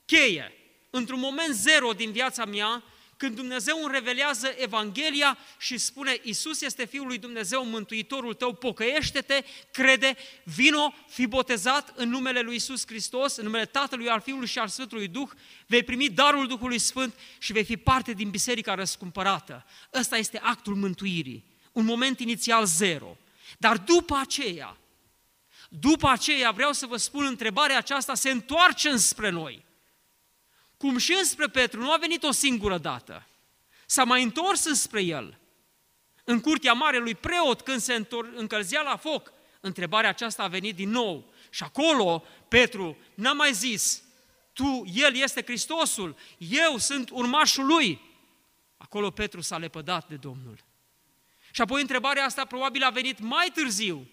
[0.05, 0.53] cheie,
[0.91, 2.83] într-un moment zero din viața mea,
[3.25, 9.45] când Dumnezeu îmi revelează Evanghelia și spune Isus este Fiul lui Dumnezeu, Mântuitorul tău, pocăiește-te,
[9.71, 14.59] crede, vino, fi botezat în numele lui Isus Hristos, în numele Tatălui, al Fiului și
[14.59, 15.31] al Sfântului Duh,
[15.67, 19.67] vei primi darul Duhului Sfânt și vei fi parte din biserica răscumpărată.
[19.93, 23.17] Ăsta este actul mântuirii, un moment inițial zero.
[23.59, 24.77] Dar după aceea,
[25.69, 29.65] după aceea vreau să vă spun, întrebarea aceasta se întoarce înspre noi.
[30.77, 33.27] Cum și înspre Petru nu a venit o singură dată.
[33.87, 35.39] S-a mai întors spre el.
[36.25, 41.33] În curtea marelui preot, când se încălzea la foc, întrebarea aceasta a venit din nou.
[41.51, 44.03] Și acolo Petru n-a mai zis,
[44.53, 48.01] tu, el este Hristosul, eu sunt urmașul lui.
[48.77, 50.65] Acolo Petru s-a lepădat de Domnul.
[51.51, 54.07] Și apoi întrebarea asta probabil a venit mai târziu,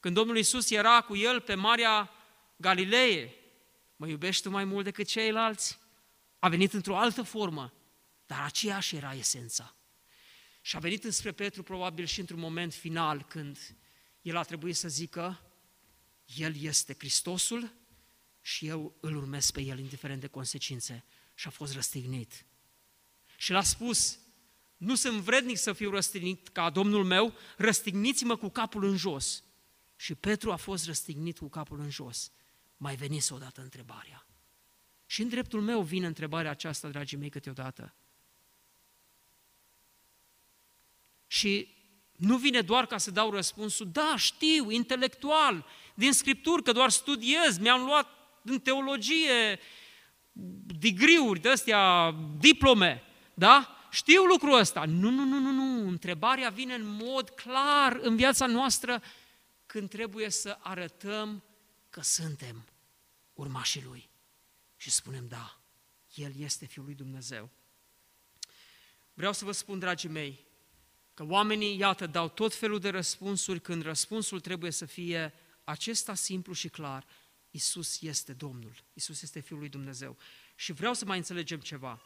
[0.00, 2.10] când Domnul Isus era cu el pe Marea
[2.56, 3.34] Galilee.
[4.00, 5.78] Mă iubești tu mai mult decât ceilalți?
[6.38, 7.72] A venit într-o altă formă,
[8.26, 9.76] dar aceeași era esența.
[10.60, 13.76] Și a venit înspre Petru probabil și într-un moment final când
[14.22, 15.40] el a trebuit să zică,
[16.36, 17.72] El este Hristosul
[18.40, 21.04] și eu îl urmez pe El indiferent de consecințe.
[21.34, 22.44] Și a fost răstignit.
[23.36, 24.18] Și l-a spus,
[24.76, 29.42] nu sunt vrednic să fiu răstignit ca Domnul meu, răstigniți-mă cu capul în jos.
[29.96, 32.32] Și Petru a fost răstignit cu capul în jos.
[32.78, 34.26] Mai venise odată întrebarea.
[35.06, 37.94] Și în dreptul meu vine întrebarea aceasta, dragii mei, câteodată.
[41.26, 41.76] Și
[42.16, 47.58] nu vine doar ca să dau răspunsul, da, știu, intelectual, din Scripturi, că doar studiez,
[47.58, 48.08] mi-am luat
[48.42, 49.58] în teologie
[50.78, 53.02] digriuri de astea, diplome,
[53.34, 53.76] da?
[53.90, 54.84] Știu lucrul ăsta.
[54.84, 55.88] Nu, nu, nu, nu, nu.
[55.88, 59.02] Întrebarea vine în mod clar în viața noastră
[59.66, 61.42] când trebuie să arătăm
[61.90, 62.68] că suntem
[63.34, 64.08] urmașii Lui.
[64.76, 65.60] Și spunem, da,
[66.14, 67.50] El este Fiul lui Dumnezeu.
[69.14, 70.46] Vreau să vă spun, dragii mei,
[71.14, 75.34] că oamenii, iată, dau tot felul de răspunsuri când răspunsul trebuie să fie
[75.64, 77.06] acesta simplu și clar.
[77.50, 80.16] Isus este Domnul, Isus este Fiul lui Dumnezeu.
[80.54, 82.00] Și vreau să mai înțelegem ceva.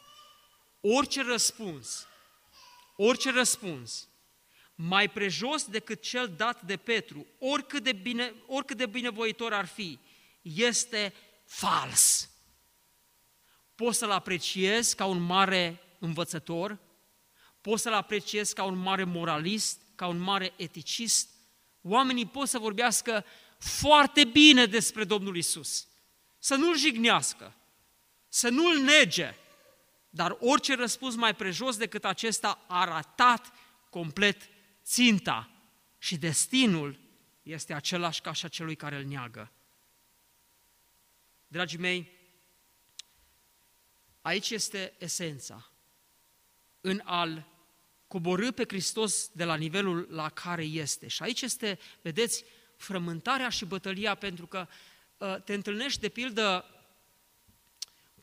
[0.81, 2.07] Orice răspuns,
[2.95, 4.07] orice răspuns
[4.75, 9.99] mai prejos decât cel dat de Petru, oricât de, bine, oricât de binevoitor ar fi,
[10.41, 11.13] este
[11.45, 12.29] fals.
[13.75, 16.77] Poți să-l apreciezi ca un mare învățător,
[17.61, 21.29] poți să-l apreciezi ca un mare moralist, ca un mare eticist.
[21.81, 23.25] Oamenii pot să vorbească
[23.57, 25.87] foarte bine despre Domnul Isus,
[26.39, 27.55] să nu-l jignească,
[28.27, 29.35] să nu-l nege,
[30.09, 33.53] dar orice răspuns mai prejos decât acesta a ratat
[33.89, 34.49] complet
[34.83, 35.49] ținta
[35.97, 36.99] și destinul
[37.43, 39.51] este același ca și a celui care îl neagă.
[41.47, 42.11] Dragii mei,
[44.21, 45.69] aici este esența.
[46.81, 47.47] În al
[48.07, 51.07] coborâ pe Hristos de la nivelul la care este.
[51.07, 52.43] Și aici este, vedeți,
[52.75, 54.67] frământarea și bătălia, pentru că
[55.17, 56.65] uh, te întâlnești, de pildă,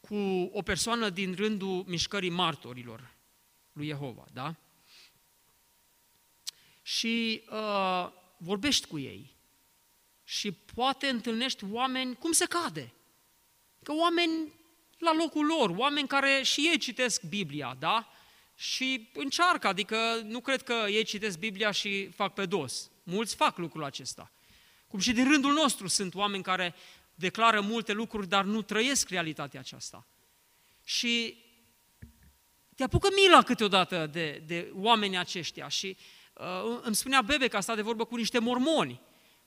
[0.01, 0.17] cu
[0.53, 3.15] o persoană din rândul mișcării martorilor
[3.73, 4.57] lui Jehova, da?
[6.97, 9.37] Și uh, vorbești cu ei
[10.25, 12.93] și poate întâlnești oameni cum se cade.
[13.83, 14.53] Că oameni
[14.99, 18.09] la locul lor, oameni care și ei citesc Biblia, da?
[18.55, 22.91] Și încearcă, adică nu cred că ei citesc Biblia și fac pe dos.
[23.03, 24.33] Mulți fac lucrul acesta.
[24.87, 26.75] Cum și din rândul nostru sunt oameni care
[27.15, 30.07] declară multe lucruri, dar nu trăiesc realitatea aceasta.
[30.85, 31.45] Și
[32.77, 36.20] te apucă mila câteodată de, de oamenii aceștia și uh,
[36.83, 39.01] îmi spunea Bebe că a stat de vorbă cu niște mormoni,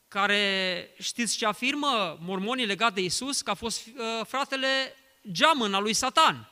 [0.08, 3.42] care știți ce afirmă mormonii legat de Isus?
[3.42, 4.96] Că a fost uh, fratele
[5.32, 6.50] geamăn al lui Satan.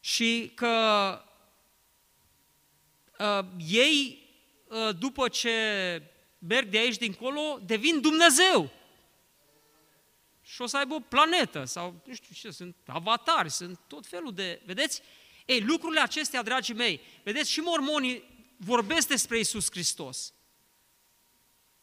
[0.00, 0.68] Și că
[3.18, 4.28] uh, ei,
[4.68, 5.52] uh, după ce
[6.38, 8.70] merg de aici dincolo, devin Dumnezeu.
[10.42, 14.34] Și o să aibă o planetă sau nu știu ce, sunt avatari, sunt tot felul
[14.34, 14.60] de...
[14.64, 15.02] Vedeți?
[15.46, 18.24] Ei, lucrurile acestea, dragii mei, vedeți, și mormonii
[18.56, 20.32] vorbesc despre Isus Hristos.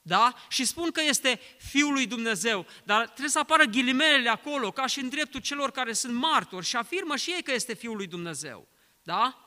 [0.01, 0.35] Da?
[0.49, 4.99] Și spun că este Fiul lui Dumnezeu, dar trebuie să apară ghilimelele acolo, ca și
[4.99, 8.67] în dreptul celor care sunt martori și afirmă și ei că este Fiul lui Dumnezeu.
[9.03, 9.43] Da?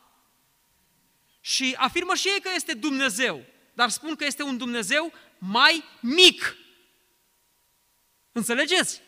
[1.41, 6.57] Și afirmă și ei că este Dumnezeu dar spun că este un Dumnezeu mai mic.
[8.33, 9.01] Înțelegeți?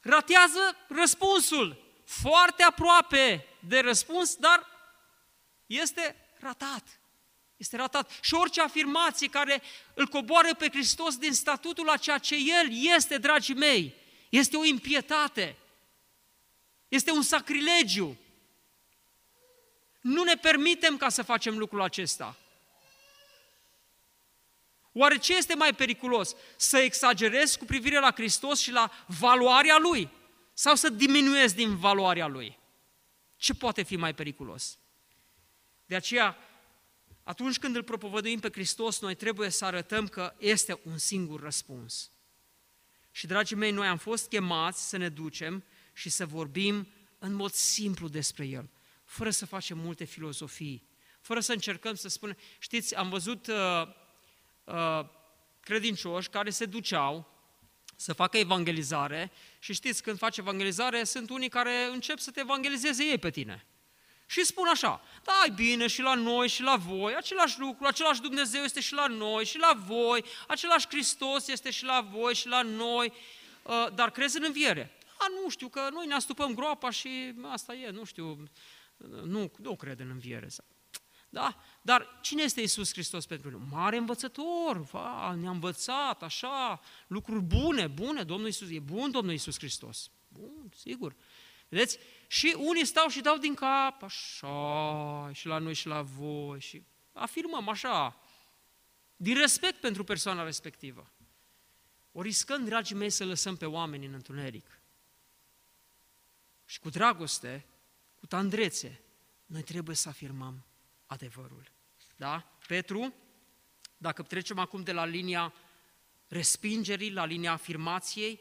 [0.00, 1.85] Ratează răspunsul.
[2.06, 4.66] Foarte aproape de răspuns, dar
[5.66, 7.00] este ratat.
[7.56, 8.10] Este ratat.
[8.20, 9.62] Și orice afirmație care
[9.94, 13.94] îl coboară pe Hristos din statutul a ceea ce El este, dragii mei,
[14.28, 15.56] este o impietate.
[16.88, 18.16] Este un sacrilegiu.
[20.00, 22.36] Nu ne permitem ca să facem lucrul acesta.
[24.92, 26.36] Oare ce este mai periculos?
[26.56, 30.10] Să exagerezi cu privire la Hristos și la valoarea Lui?
[30.58, 32.58] Sau să diminuezi din valoarea Lui?
[33.36, 34.78] Ce poate fi mai periculos?
[35.86, 36.36] De aceea,
[37.22, 42.10] atunci când îl propovăduim pe Hristos, noi trebuie să arătăm că este un singur răspuns.
[43.10, 46.88] Și, dragii mei, noi am fost chemați să ne ducem și să vorbim
[47.18, 48.68] în mod simplu despre El,
[49.04, 50.88] fără să facem multe filozofii,
[51.20, 52.36] fără să încercăm să spunem...
[52.58, 53.88] Știți, am văzut uh,
[54.64, 55.04] uh,
[55.60, 57.35] credincioși care se duceau
[57.96, 63.04] să facă evangelizare și știți, când faci evangelizare, sunt unii care încep să te evangelizeze
[63.04, 63.66] ei pe tine.
[64.26, 68.20] Și spun așa, da, e bine și la noi și la voi, același lucru, același
[68.20, 72.48] Dumnezeu este și la noi și la voi, același Hristos este și la voi și
[72.48, 73.12] la noi,
[73.62, 74.96] uh, dar crezi în înviere.
[75.18, 78.42] A, nu știu, că noi ne astupăm groapa și asta e, nu știu,
[79.24, 80.48] nu, nu cred în înviere.
[81.28, 81.56] Da?
[81.86, 83.60] Dar cine este Isus Hristos pentru noi?
[83.70, 89.58] Mare învățător, va, ne-a învățat așa, lucruri bune, bune, Domnul Isus, e bun Domnul Isus
[89.58, 90.10] Hristos.
[90.28, 91.16] Bun, sigur.
[91.68, 91.98] Vedeți?
[92.26, 96.82] Și unii stau și dau din cap, așa, și la noi și la voi, și
[97.12, 98.20] afirmăm așa,
[99.16, 101.10] din respect pentru persoana respectivă.
[102.12, 104.80] O riscăm, dragii mei, să lăsăm pe oameni în întuneric.
[106.64, 107.66] Și cu dragoste,
[108.14, 109.00] cu tandrețe,
[109.46, 110.64] noi trebuie să afirmăm
[111.06, 111.74] adevărul.
[112.16, 112.58] Da?
[112.66, 113.14] Petru,
[113.96, 115.54] dacă trecem acum de la linia
[116.28, 118.40] respingerii la linia afirmației,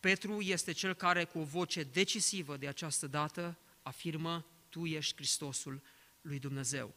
[0.00, 5.82] Petru este cel care cu o voce decisivă de această dată afirmă, tu ești Hristosul
[6.20, 6.94] lui Dumnezeu.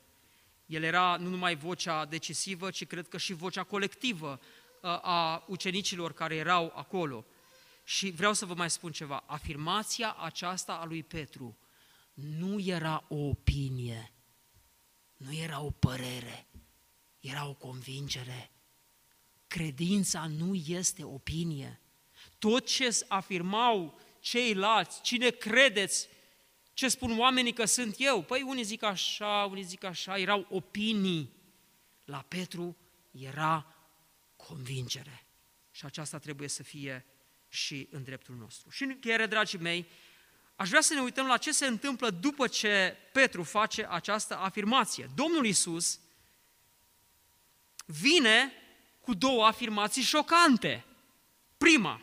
[0.65, 6.13] El era nu numai vocea decisivă, ci cred că și vocea colectivă uh, a ucenicilor
[6.13, 7.25] care erau acolo.
[7.83, 9.23] Și vreau să vă mai spun ceva.
[9.27, 11.57] Afirmația aceasta a lui Petru
[12.13, 14.12] nu era o opinie,
[15.25, 16.47] nu era o părere,
[17.19, 18.51] era o convingere.
[19.47, 21.81] Credința nu este opinie.
[22.39, 26.07] Tot ce afirmau ceilalți, cine credeți,
[26.73, 28.23] ce spun oamenii că sunt eu?
[28.23, 31.33] Păi unii zic așa, unii zic așa, erau opinii.
[32.05, 32.77] La Petru
[33.11, 33.75] era
[34.35, 35.25] convingere.
[35.71, 37.05] Și aceasta trebuie să fie
[37.49, 38.69] și în dreptul nostru.
[38.69, 39.87] Și în încheiere, dragii mei,
[40.55, 45.09] aș vrea să ne uităm la ce se întâmplă după ce Petru face această afirmație.
[45.15, 45.99] Domnul Isus
[47.85, 48.51] vine
[49.01, 50.85] cu două afirmații șocante.
[51.57, 52.01] Prima,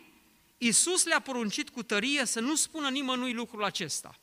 [0.57, 4.19] Isus le-a poruncit cu tărie să nu spună nimănui lucrul acesta.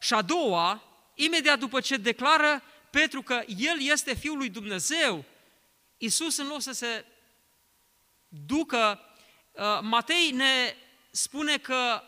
[0.00, 0.82] Și a doua,
[1.14, 5.24] imediat după ce declară Petru că El este Fiul lui Dumnezeu,
[5.96, 7.04] Isus în loc să se
[8.28, 9.00] ducă,
[9.52, 10.76] uh, Matei ne
[11.16, 12.02] spune că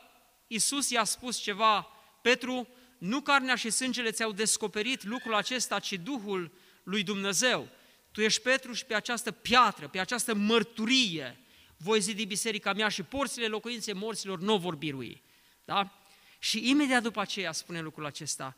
[0.46, 1.88] Isus i-a spus ceva,
[2.22, 6.52] Petru, nu carnea și sângele ți-au descoperit lucrul acesta, ci Duhul
[6.82, 7.68] lui Dumnezeu.
[8.11, 11.40] Tu ești Petru și pe această piatră, pe această mărturie,
[11.76, 15.22] voi zidi biserica mea și porțile locuinței morților nu vor birui.
[15.64, 16.00] Da?
[16.38, 18.57] Și imediat după aceea spune lucrul acesta,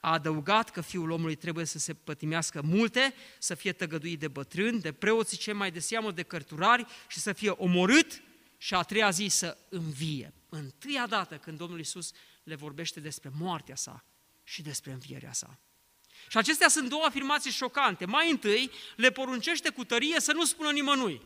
[0.00, 4.80] a adăugat că fiul omului trebuie să se pătimească multe, să fie tăgăduit de bătrâni,
[4.80, 8.22] de preoții ce mai de seamă de cărturari și să fie omorât
[8.62, 10.34] și a treia zi să învie.
[10.48, 12.10] Întâia dată când Domnul Isus
[12.42, 14.04] le vorbește despre moartea sa
[14.44, 15.58] și despre învierea sa.
[16.28, 18.04] Și acestea sunt două afirmații șocante.
[18.04, 21.22] Mai întâi, le poruncește cu tărie să nu spună nimănui.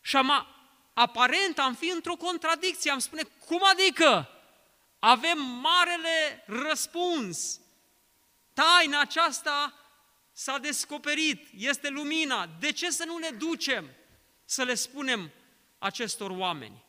[0.00, 0.46] Și am,
[0.94, 4.28] aparent am fi într-o contradicție, am spune, cum adică?
[4.98, 7.60] Avem marele răspuns.
[8.54, 9.74] Taina aceasta
[10.32, 12.46] s-a descoperit, este lumina.
[12.46, 13.90] De ce să nu ne ducem
[14.44, 15.32] să le spunem
[15.78, 16.84] acestor oameni?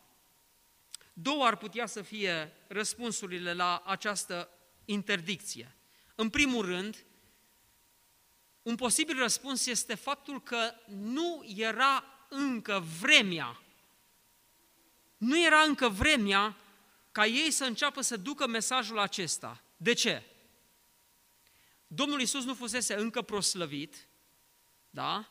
[1.13, 4.49] Două ar putea să fie răspunsurile la această
[4.85, 5.75] interdicție.
[6.15, 7.05] În primul rând,
[8.61, 13.61] un posibil răspuns este faptul că nu era încă vremea,
[15.17, 16.57] nu era încă vremea
[17.11, 19.63] ca ei să înceapă să ducă mesajul acesta.
[19.77, 20.23] De ce?
[21.87, 24.07] Domnul Isus nu fusese încă proslăvit,
[24.89, 25.29] da?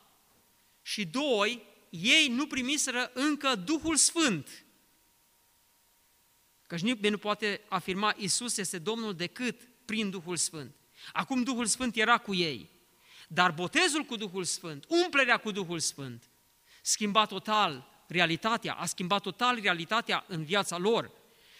[0.81, 4.65] Și doi, ei nu primiseră încă Duhul Sfânt.
[6.67, 10.75] Căci nimeni nu poate afirma Isus este Domnul decât prin Duhul Sfânt.
[11.13, 12.69] Acum Duhul Sfânt era cu ei,
[13.27, 16.29] dar botezul cu Duhul Sfânt, umplerea cu Duhul Sfânt,
[16.81, 21.11] schimba total realitatea, a schimbat total realitatea în viața lor.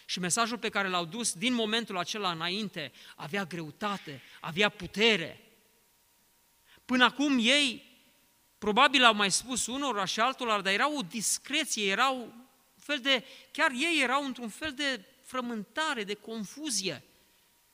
[0.06, 5.40] Și mesajul pe care l-au dus din momentul acela înainte avea greutate, avea putere.
[6.84, 7.89] Până acum ei
[8.60, 13.24] probabil au mai spus unor și altora, dar era o discreție, erau un fel de,
[13.52, 17.04] chiar ei erau într-un fel de frământare, de confuzie.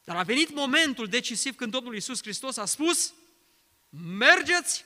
[0.05, 3.14] Dar a venit momentul decisiv când Domnul Iisus Hristos a spus,
[4.18, 4.84] mergeți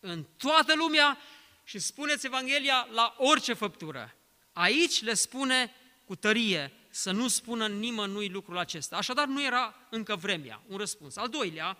[0.00, 1.18] în toată lumea
[1.64, 4.14] și spuneți Evanghelia la orice făptură.
[4.52, 8.96] Aici le spune cu tărie să nu spună nimănui lucrul acesta.
[8.96, 10.62] Așadar, nu era încă vremea.
[10.66, 11.16] Un răspuns.
[11.16, 11.76] Al doilea,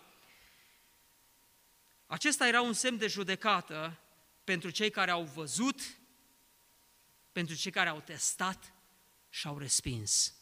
[2.11, 3.99] Acesta era un semn de judecată
[4.43, 5.81] pentru cei care au văzut,
[7.31, 8.73] pentru cei care au testat
[9.29, 10.35] și au respins.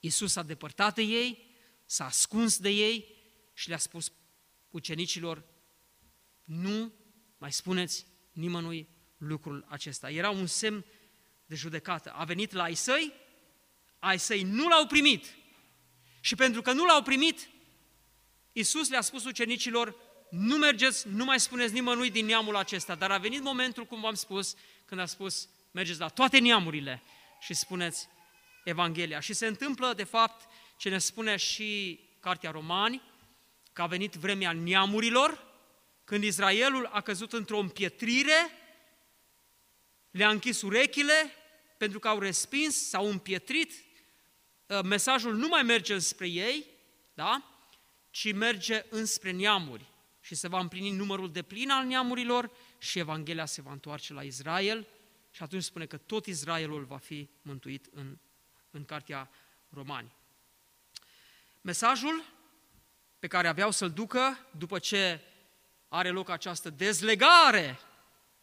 [0.00, 3.16] Iisus a depărtat de ei, s-a ascuns de ei
[3.52, 4.12] și le-a spus
[4.70, 5.44] ucenicilor,
[6.44, 6.92] nu
[7.38, 10.10] mai spuneți nimănui lucrul acesta.
[10.10, 10.84] Era un semn
[11.46, 12.12] de judecată.
[12.12, 13.12] A venit la ai săi,
[13.98, 15.26] ai săi nu l-au primit.
[16.20, 17.48] Și pentru că nu l-au primit,
[18.52, 23.18] Iisus le-a spus ucenicilor, nu mergeți, nu mai spuneți nimănui din neamul acesta, dar a
[23.18, 24.54] venit momentul, cum v-am spus,
[24.84, 27.02] când a spus, mergeți la toate neamurile
[27.40, 28.08] și spuneți
[28.64, 29.20] Evanghelia.
[29.20, 33.02] Și se întâmplă, de fapt, ce ne spune și Cartea Romani,
[33.72, 35.44] că a venit vremea neamurilor,
[36.04, 38.50] când Israelul a căzut într-o împietrire,
[40.10, 41.34] le-a închis urechile
[41.78, 43.72] pentru că au respins, s-au împietrit,
[44.70, 46.66] ă, mesajul nu mai merge spre ei,
[47.14, 47.44] da?
[48.10, 49.92] ci merge înspre neamuri
[50.24, 54.22] și se va împlini numărul de plin al neamurilor și Evanghelia se va întoarce la
[54.22, 54.86] Israel
[55.30, 58.18] și atunci spune că tot Israelul va fi mântuit în,
[58.70, 59.30] în Cartea
[59.68, 60.14] Romani.
[61.60, 62.24] Mesajul
[63.18, 65.20] pe care aveau să-l ducă după ce
[65.88, 67.78] are loc această dezlegare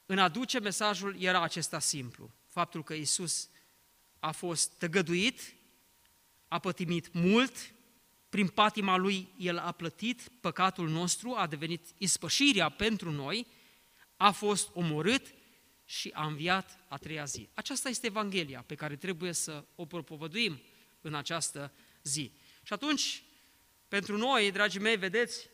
[0.06, 2.32] în a duce mesajul era acesta simplu.
[2.48, 3.50] Faptul că Isus
[4.20, 5.54] a fost tăgăduit,
[6.48, 7.74] a pătimit mult,
[8.32, 13.48] prin patima lui el a plătit păcatul nostru, a devenit ispășirea pentru noi,
[14.18, 15.34] a fost omorât
[15.86, 17.50] și a înviat a treia zi.
[17.54, 20.62] Aceasta este Evanghelia pe care trebuie să o propovăduim
[21.02, 21.72] în această
[22.04, 22.32] zi.
[22.64, 23.24] Și atunci,
[23.88, 25.50] pentru noi, dragii mei, vedeți,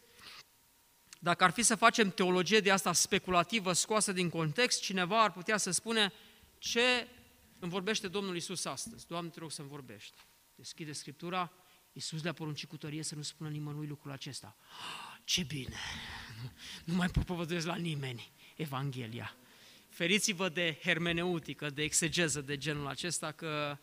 [1.20, 5.58] dacă ar fi să facem teologie de asta speculativă, scoasă din context, cineva ar putea
[5.58, 6.14] să spune
[6.58, 7.08] ce
[7.60, 9.08] îmi vorbește Domnul Isus astăzi.
[9.08, 10.14] Doamne, te rog să-mi vorbești.
[10.56, 11.52] Deschide Scriptura,
[11.98, 14.58] Iisus le-a poruncit cu tărie să nu spună nimănui lucrul acesta.
[15.24, 15.76] Ce bine!
[16.86, 19.36] Nu mai propovăduiesc la nimeni Evanghelia.
[19.90, 23.78] Feriți-vă de hermeneutică, de exegeză de genul acesta, că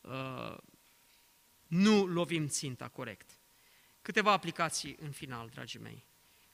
[0.00, 0.56] uh,
[1.66, 3.30] nu lovim ținta corect.
[4.02, 6.04] Câteva aplicații în final, dragii mei.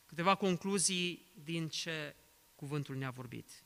[0.06, 2.16] Câteva concluzii din ce
[2.54, 3.64] cuvântul ne-a vorbit.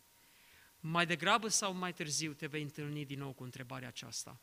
[0.80, 4.40] Mai degrabă sau mai târziu te vei întâlni din nou cu întrebarea aceasta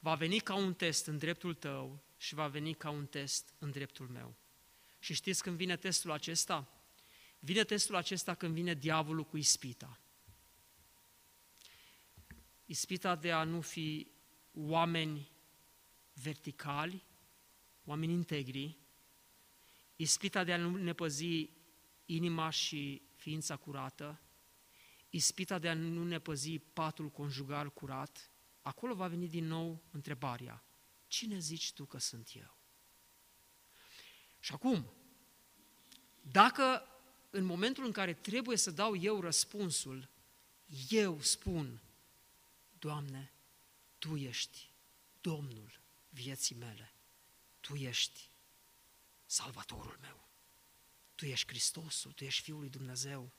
[0.00, 3.70] va veni ca un test în dreptul tău și va veni ca un test în
[3.70, 4.36] dreptul meu.
[4.98, 6.68] Și știți când vine testul acesta?
[7.38, 10.00] Vine testul acesta când vine diavolul cu ispita.
[12.64, 14.10] Ispita de a nu fi
[14.52, 15.30] oameni
[16.12, 17.04] verticali,
[17.84, 18.78] oameni integri,
[19.96, 21.50] ispita de a nu ne păzi
[22.04, 24.20] inima și ființa curată,
[25.10, 28.29] ispita de a nu ne păzi patul conjugal curat,
[28.70, 30.64] acolo va veni din nou întrebarea,
[31.06, 32.58] cine zici tu că sunt eu?
[34.40, 34.92] Și acum,
[36.20, 36.84] dacă
[37.30, 40.08] în momentul în care trebuie să dau eu răspunsul,
[40.88, 41.82] eu spun,
[42.78, 43.32] Doamne,
[43.98, 44.70] Tu ești
[45.20, 46.94] Domnul vieții mele,
[47.60, 48.30] Tu ești
[49.26, 50.28] Salvatorul meu,
[51.14, 53.32] Tu ești Hristosul, Tu ești Fiul lui Dumnezeu.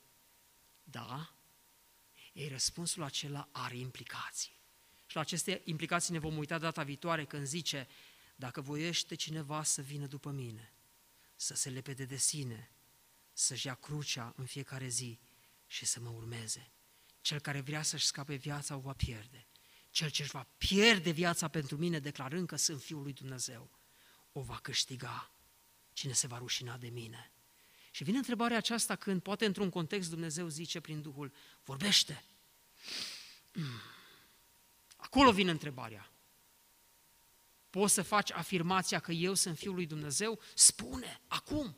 [0.84, 1.36] Da?
[2.34, 4.60] Ei, răspunsul acela are implicații.
[5.12, 7.88] Și la aceste implicații ne vom uita data viitoare când zice,
[8.36, 10.74] dacă voiește cineva să vină după mine,
[11.36, 12.72] să se lepede de sine,
[13.34, 15.20] să-și ia crucea în fiecare zi
[15.68, 16.72] și să mă urmeze.
[17.22, 19.48] Cel care vrea să-și scape viața o va pierde.
[19.90, 23.72] Cel ce își va pierde viața pentru mine, declarând că sunt Fiul lui Dumnezeu,
[24.32, 25.32] o va câștiga.
[25.94, 27.32] Cine se va rușina de mine?
[27.92, 31.34] Și vine întrebarea aceasta când, poate într-un context, Dumnezeu zice prin Duhul,
[31.64, 32.24] vorbește.
[33.54, 33.64] Mm.
[35.02, 36.12] Acolo vine întrebarea.
[37.70, 40.40] Poți să faci afirmația că eu sunt Fiul lui Dumnezeu?
[40.54, 41.78] Spune, acum!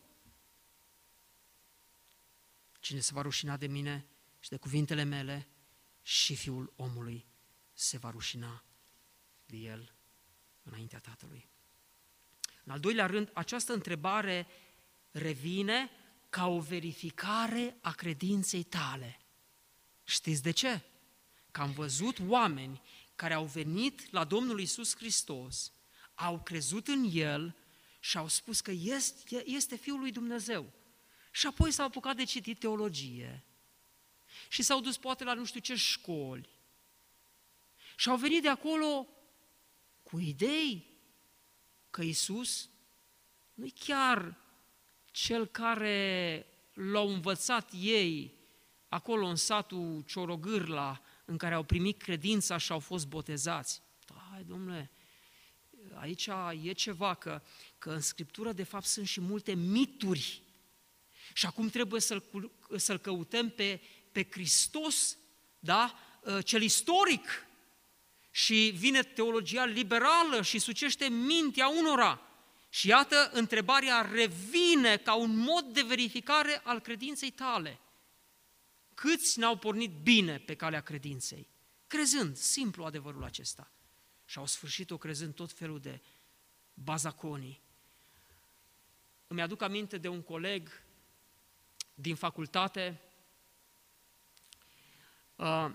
[2.80, 4.06] Cine se va rușina de mine
[4.40, 5.48] și de cuvintele mele
[6.02, 7.26] și Fiul omului
[7.74, 8.64] se va rușina
[9.46, 9.94] de el
[10.64, 11.48] înaintea Tatălui.
[12.64, 14.48] În al doilea rând, această întrebare
[15.12, 15.90] revine
[16.30, 19.20] ca o verificare a credinței tale.
[20.04, 20.82] Știți de ce?
[21.52, 22.82] Că am văzut oameni
[23.16, 25.72] care au venit la Domnul Isus Hristos,
[26.14, 27.56] au crezut în El
[28.00, 30.72] și au spus că este, este Fiul lui Dumnezeu.
[31.32, 33.44] Și apoi s-au apucat de citit teologie
[34.48, 36.50] și s-au dus poate la nu știu ce școli
[37.96, 39.08] și au venit de acolo
[40.04, 40.86] cu idei
[41.90, 42.70] că Isus
[43.54, 44.38] nu-i chiar
[45.12, 48.34] cel care l-au învățat ei
[48.88, 53.82] acolo în satul Ciorogârla, în care au primit credința și au fost botezați.
[54.32, 54.92] Hai, domnule,
[55.94, 56.30] aici
[56.62, 57.42] e ceva, că,
[57.78, 60.42] că în Scriptură de fapt sunt și multe mituri.
[61.34, 62.24] Și acum trebuie să-L,
[62.76, 65.18] să căutăm pe, pe Hristos,
[65.60, 66.00] da?
[66.26, 67.46] Ă, cel istoric.
[68.32, 72.22] Și vine teologia liberală și sucește mintea unora.
[72.70, 77.80] Și iată, întrebarea revine ca un mod de verificare al credinței tale.
[78.94, 81.48] Câți n-au pornit bine pe calea credinței?
[81.88, 83.72] Crezând, simplu adevărul acesta.
[84.26, 86.02] Și au sfârșit-o crezând tot felul de
[86.74, 87.62] bazaconii.
[89.28, 90.84] Îmi aduc aminte de un coleg
[91.94, 93.02] din facultate,
[95.36, 95.72] uh,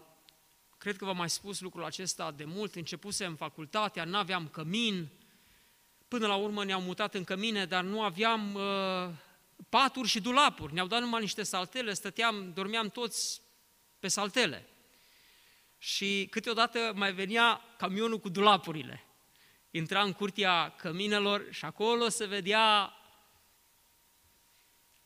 [0.78, 5.08] cred că v-am mai spus lucrul acesta de mult, începuse în facultatea, nu aveam cămin,
[6.08, 9.10] până la urmă ne-au mutat în cămine, dar nu aveam uh,
[9.68, 13.40] paturi și dulapuri, ne-au dat numai niște saltele, stăteam, dormeam toți
[13.98, 14.68] pe saltele.
[15.78, 19.04] Și câteodată mai venea camionul cu dulapurile.
[19.70, 22.92] Intra în curtea căminelor și acolo se vedea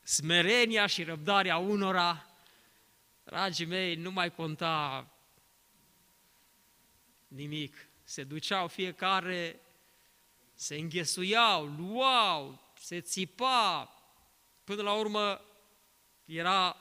[0.03, 2.27] smerenia și răbdarea unora.
[3.25, 5.07] Dragii mei, nu mai conta
[7.29, 7.89] nimic.
[8.05, 9.61] Se duceau fiecare,
[10.55, 13.97] se înghesuiau, luau, se țipa.
[14.65, 15.41] Până la urmă
[16.25, 16.77] era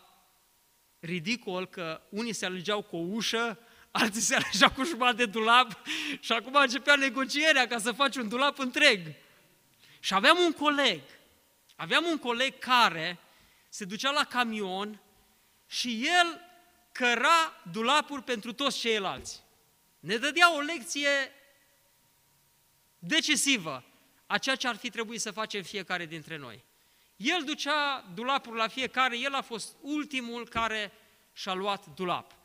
[0.99, 3.59] ridicol că unii se alăgeau cu o ușă,
[3.91, 5.87] alții se alăgeau cu jumătate de dulap
[6.19, 9.15] și acum începea negocierea ca să faci un dulap întreg.
[9.99, 11.01] Și aveam un coleg,
[11.75, 13.19] aveam un coleg care
[13.69, 15.01] se ducea la camion
[15.67, 16.41] și el
[16.91, 19.43] căra dulapuri pentru toți ceilalți.
[19.99, 21.09] Ne dădea o lecție
[22.99, 23.83] decisivă
[24.25, 26.63] a ceea ce ar fi trebuit să facem fiecare dintre noi.
[27.21, 30.91] El ducea dulapul la fiecare, el a fost ultimul care
[31.33, 32.35] și-a luat dulap.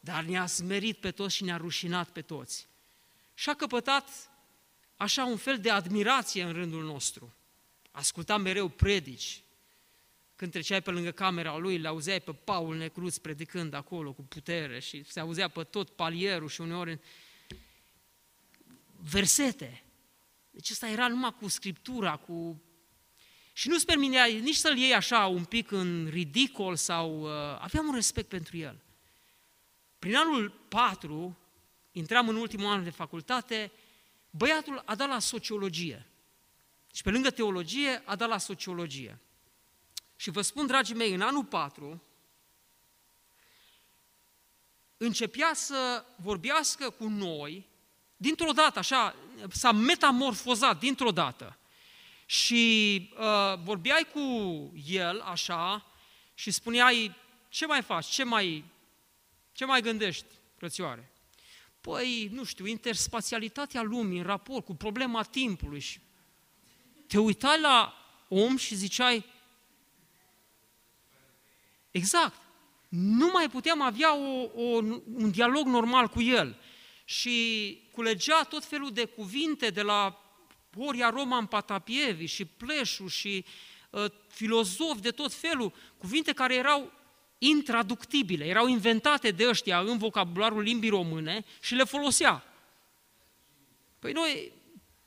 [0.00, 2.68] Dar ne-a smerit pe toți și ne-a rușinat pe toți.
[3.34, 4.30] Și a căpătat
[4.96, 7.34] așa un fel de admirație în rândul nostru.
[7.90, 9.42] Asculta mereu predici.
[10.36, 14.80] Când treceai pe lângă camera lui, le auzeai pe Paul Necruț predicând acolo cu putere
[14.80, 16.98] și se auzea pe tot palierul și uneori
[19.10, 19.82] versete.
[20.50, 22.62] Deci ăsta era numai cu scriptura, cu...
[23.52, 27.22] Și nu-ți permitea nici să-l iei așa un pic în ridicol sau...
[27.22, 28.80] Uh, aveam un respect pentru el.
[29.98, 31.38] Prin anul 4,
[31.92, 33.72] intram în ultimul an de facultate,
[34.30, 36.06] băiatul a dat la sociologie.
[36.92, 39.18] Și pe lângă teologie, a dat la sociologie.
[40.16, 42.02] Și vă spun, dragii mei, în anul 4,
[44.96, 47.68] începea să vorbească cu noi,
[48.16, 49.16] dintr-o dată, așa,
[49.50, 51.58] s-a metamorfozat dintr-o dată.
[52.32, 54.20] Și uh, vorbeai cu
[54.86, 55.86] el, așa,
[56.34, 57.14] și spuneai,
[57.48, 58.64] ce mai faci, ce mai
[59.52, 60.24] ce mai gândești,
[60.56, 61.12] frățioare?
[61.80, 66.00] Păi, nu știu, interspațialitatea lumii în raport cu problema timpului și
[67.06, 67.94] te uitai la
[68.28, 69.24] om și ziceai,
[71.90, 72.40] exact,
[72.88, 74.76] nu mai puteam avea o, o,
[75.14, 76.56] un dialog normal cu el.
[77.04, 80.21] Și culegea tot felul de cuvinte de la
[80.76, 83.44] Horia Roman Patapievi și Pleșu și
[83.90, 86.92] uh, filozofi de tot felul, cuvinte care erau
[87.38, 92.44] intraductibile, erau inventate de ăștia în vocabularul limbii române și le folosea.
[93.98, 94.52] Păi noi,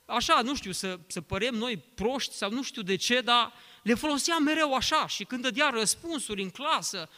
[0.04, 3.52] așa, nu știu, să, să părem noi proști sau nu știu de ce, dar
[3.82, 7.08] le folosea mereu așa și când dădea răspunsuri în clasă,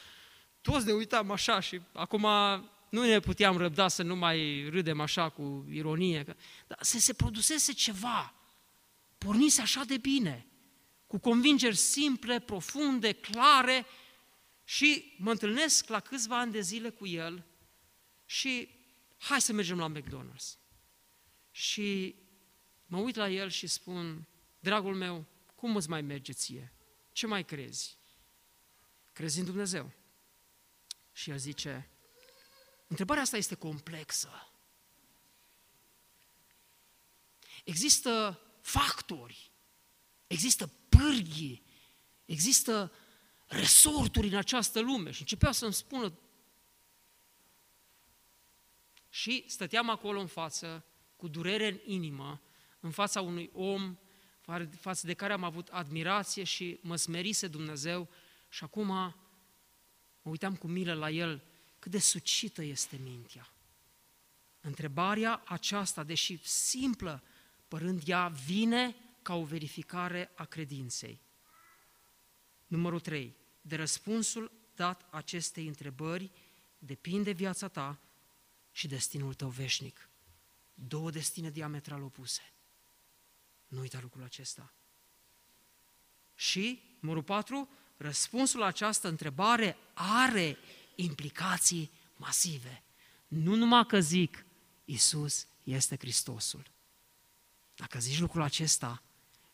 [0.61, 2.26] toți ne uitam așa și acum
[2.88, 6.36] nu ne puteam răbda să nu mai râdem așa cu ironie,
[6.66, 8.34] dar se, se produsese ceva,
[9.18, 10.46] pornise așa de bine,
[11.06, 13.86] cu convingeri simple, profunde, clare,
[14.64, 17.46] și mă întâlnesc la câțiva ani de zile cu el
[18.24, 18.68] și
[19.18, 20.58] hai să mergem la McDonald's.
[21.50, 22.16] Și
[22.86, 24.28] mă uit la el și spun,
[24.60, 26.72] dragul meu, cum îți mai merge ție?
[27.12, 27.98] Ce mai crezi?
[29.12, 29.92] Crezi în Dumnezeu?
[31.12, 31.90] Și el zice,
[32.86, 34.52] întrebarea asta este complexă.
[37.64, 39.52] Există factori,
[40.26, 41.62] există pârghii,
[42.24, 42.92] există
[43.46, 45.10] resorturi în această lume.
[45.10, 46.18] Și începea să-mi spună
[49.08, 50.84] și stăteam acolo în față,
[51.16, 52.40] cu durere în inimă,
[52.80, 53.98] în fața unui om
[54.80, 58.08] față de care am avut admirație și mă smerise Dumnezeu.
[58.48, 59.14] Și acum mă
[60.22, 61.42] uitam cu milă la el.
[61.78, 63.52] Cât de sucită este mintea.
[64.60, 67.22] Întrebarea aceasta, deși simplă,
[67.68, 71.20] părând ea, vine ca o verificare a credinței.
[72.66, 73.36] Numărul 3.
[73.60, 76.30] De răspunsul dat acestei întrebări
[76.78, 77.98] depinde viața ta
[78.72, 80.08] și destinul tău veșnic.
[80.74, 82.52] Două destine diametral opuse.
[83.66, 84.72] Nu uita lucrul acesta.
[86.34, 90.56] Și, numărul 4, răspunsul la această întrebare are
[90.94, 92.82] implicații masive.
[93.28, 94.44] Nu numai că zic,
[94.84, 96.70] Isus este Hristosul.
[97.79, 99.03] Dacă zici lucrul acesta,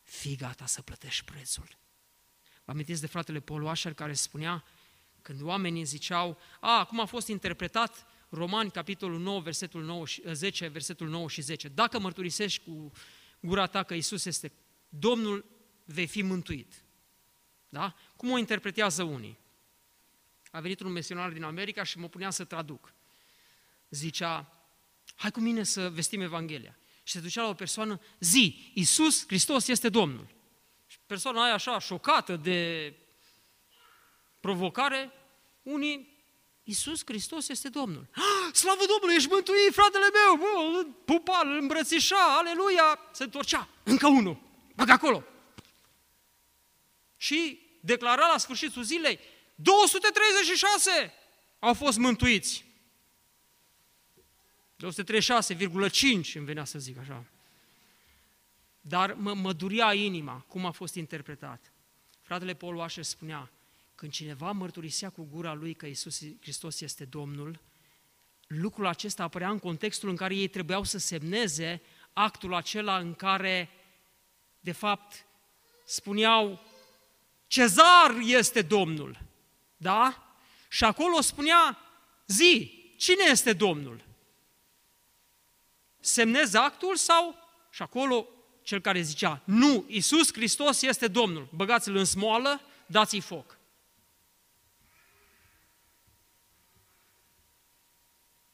[0.03, 1.67] fii gata să plătești prețul.
[2.63, 4.63] Vă amintiți de fratele Paul Washer care spunea,
[5.21, 11.07] când oamenii ziceau, a, cum a fost interpretat Romani, capitolul 9, versetul 9, 10, versetul
[11.09, 11.67] 9 și 10.
[11.67, 12.91] Dacă mărturisești cu
[13.39, 14.51] gura ta că Isus este
[14.89, 15.45] Domnul,
[15.83, 16.83] vei fi mântuit.
[17.69, 17.95] Da?
[18.15, 19.39] Cum o interpretează unii?
[20.51, 22.93] A venit un misionar din America și mă punea să traduc.
[23.89, 24.65] Zicea,
[25.15, 26.77] hai cu mine să vestim Evanghelia.
[27.07, 30.27] Și se ducea la o persoană, zi, Iisus Hristos este Domnul.
[30.85, 32.93] Și persoana aia așa, șocată de
[34.39, 35.11] provocare,
[35.61, 36.23] unii,
[36.63, 38.07] Iisus Hristos este Domnul.
[38.11, 44.07] Ah, slavă Domnului, ești mântuit, fratele meu, bă, pupa, îl îmbrățișa, aleluia, se întorcea, încă
[44.07, 44.41] unul,
[44.75, 45.23] băgă acolo.
[47.17, 49.19] Și declara la sfârșitul zilei,
[49.55, 51.13] 236
[51.59, 52.65] au fost mântuiți.
[54.75, 57.25] 236,5 îmi venea să zic așa.
[58.81, 61.71] Dar mă, mă duria inima cum a fost interpretat.
[62.21, 63.51] Fratele Paul Washer spunea,
[63.95, 67.59] când cineva mărturisea cu gura lui că Isus Hristos este Domnul,
[68.47, 71.81] lucrul acesta apărea în contextul în care ei trebuiau să semneze
[72.13, 73.69] actul acela în care,
[74.59, 75.25] de fapt,
[75.85, 76.61] spuneau
[77.47, 79.17] Cezar este Domnul.
[79.77, 80.35] Da?
[80.69, 81.77] Și acolo spunea,
[82.27, 84.03] zi, cine este Domnul?
[86.05, 87.35] Semnez actul sau?
[87.69, 88.27] Și acolo
[88.61, 91.49] cel care zicea, nu, Iisus Hristos este Domnul.
[91.55, 93.57] Băgați-l în smoală, dați-i foc.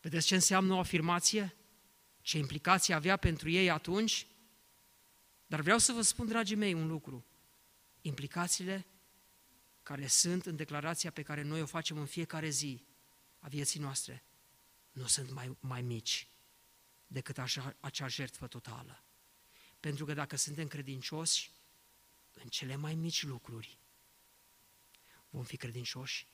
[0.01, 1.55] Vedeți ce înseamnă o afirmație?
[2.21, 4.27] Ce implicații avea pentru ei atunci?
[5.45, 7.25] Dar vreau să vă spun, dragii mei, un lucru.
[8.01, 8.85] Implicațiile
[9.83, 12.83] care sunt în declarația pe care noi o facem în fiecare zi
[13.39, 14.23] a vieții noastre
[14.91, 16.30] nu sunt mai, mai mici
[17.11, 19.03] decât așa, acea jertfă totală.
[19.79, 21.51] Pentru că dacă suntem credincioși
[22.33, 23.77] în cele mai mici lucruri,
[25.29, 26.27] vom fi credincioși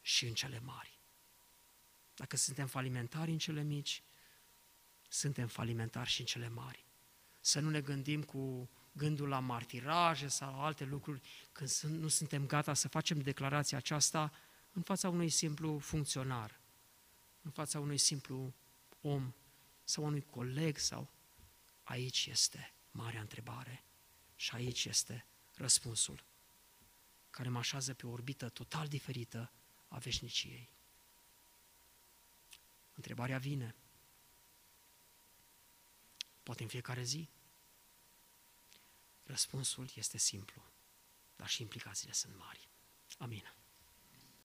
[0.00, 0.98] și în cele mari.
[2.14, 4.02] Dacă suntem falimentari în cele mici,
[5.08, 6.86] suntem falimentari și în cele mari.
[7.40, 11.20] Să nu ne gândim cu gândul la martiraje sau alte lucruri,
[11.52, 14.32] când nu suntem gata să facem declarația aceasta
[14.72, 16.60] în fața unui simplu funcționar,
[17.42, 18.54] în fața unui simplu
[19.00, 19.34] om
[19.86, 21.10] sau unui coleg sau
[21.82, 23.84] aici este marea întrebare
[24.34, 26.24] și aici este răspunsul
[27.30, 29.52] care mă așează pe o orbită total diferită
[29.88, 30.70] a veșniciei.
[32.94, 33.74] Întrebarea vine.
[36.42, 37.28] Poate în fiecare zi.
[39.22, 40.62] Răspunsul este simplu,
[41.36, 42.68] dar și implicațiile sunt mari.
[43.18, 43.54] Amin.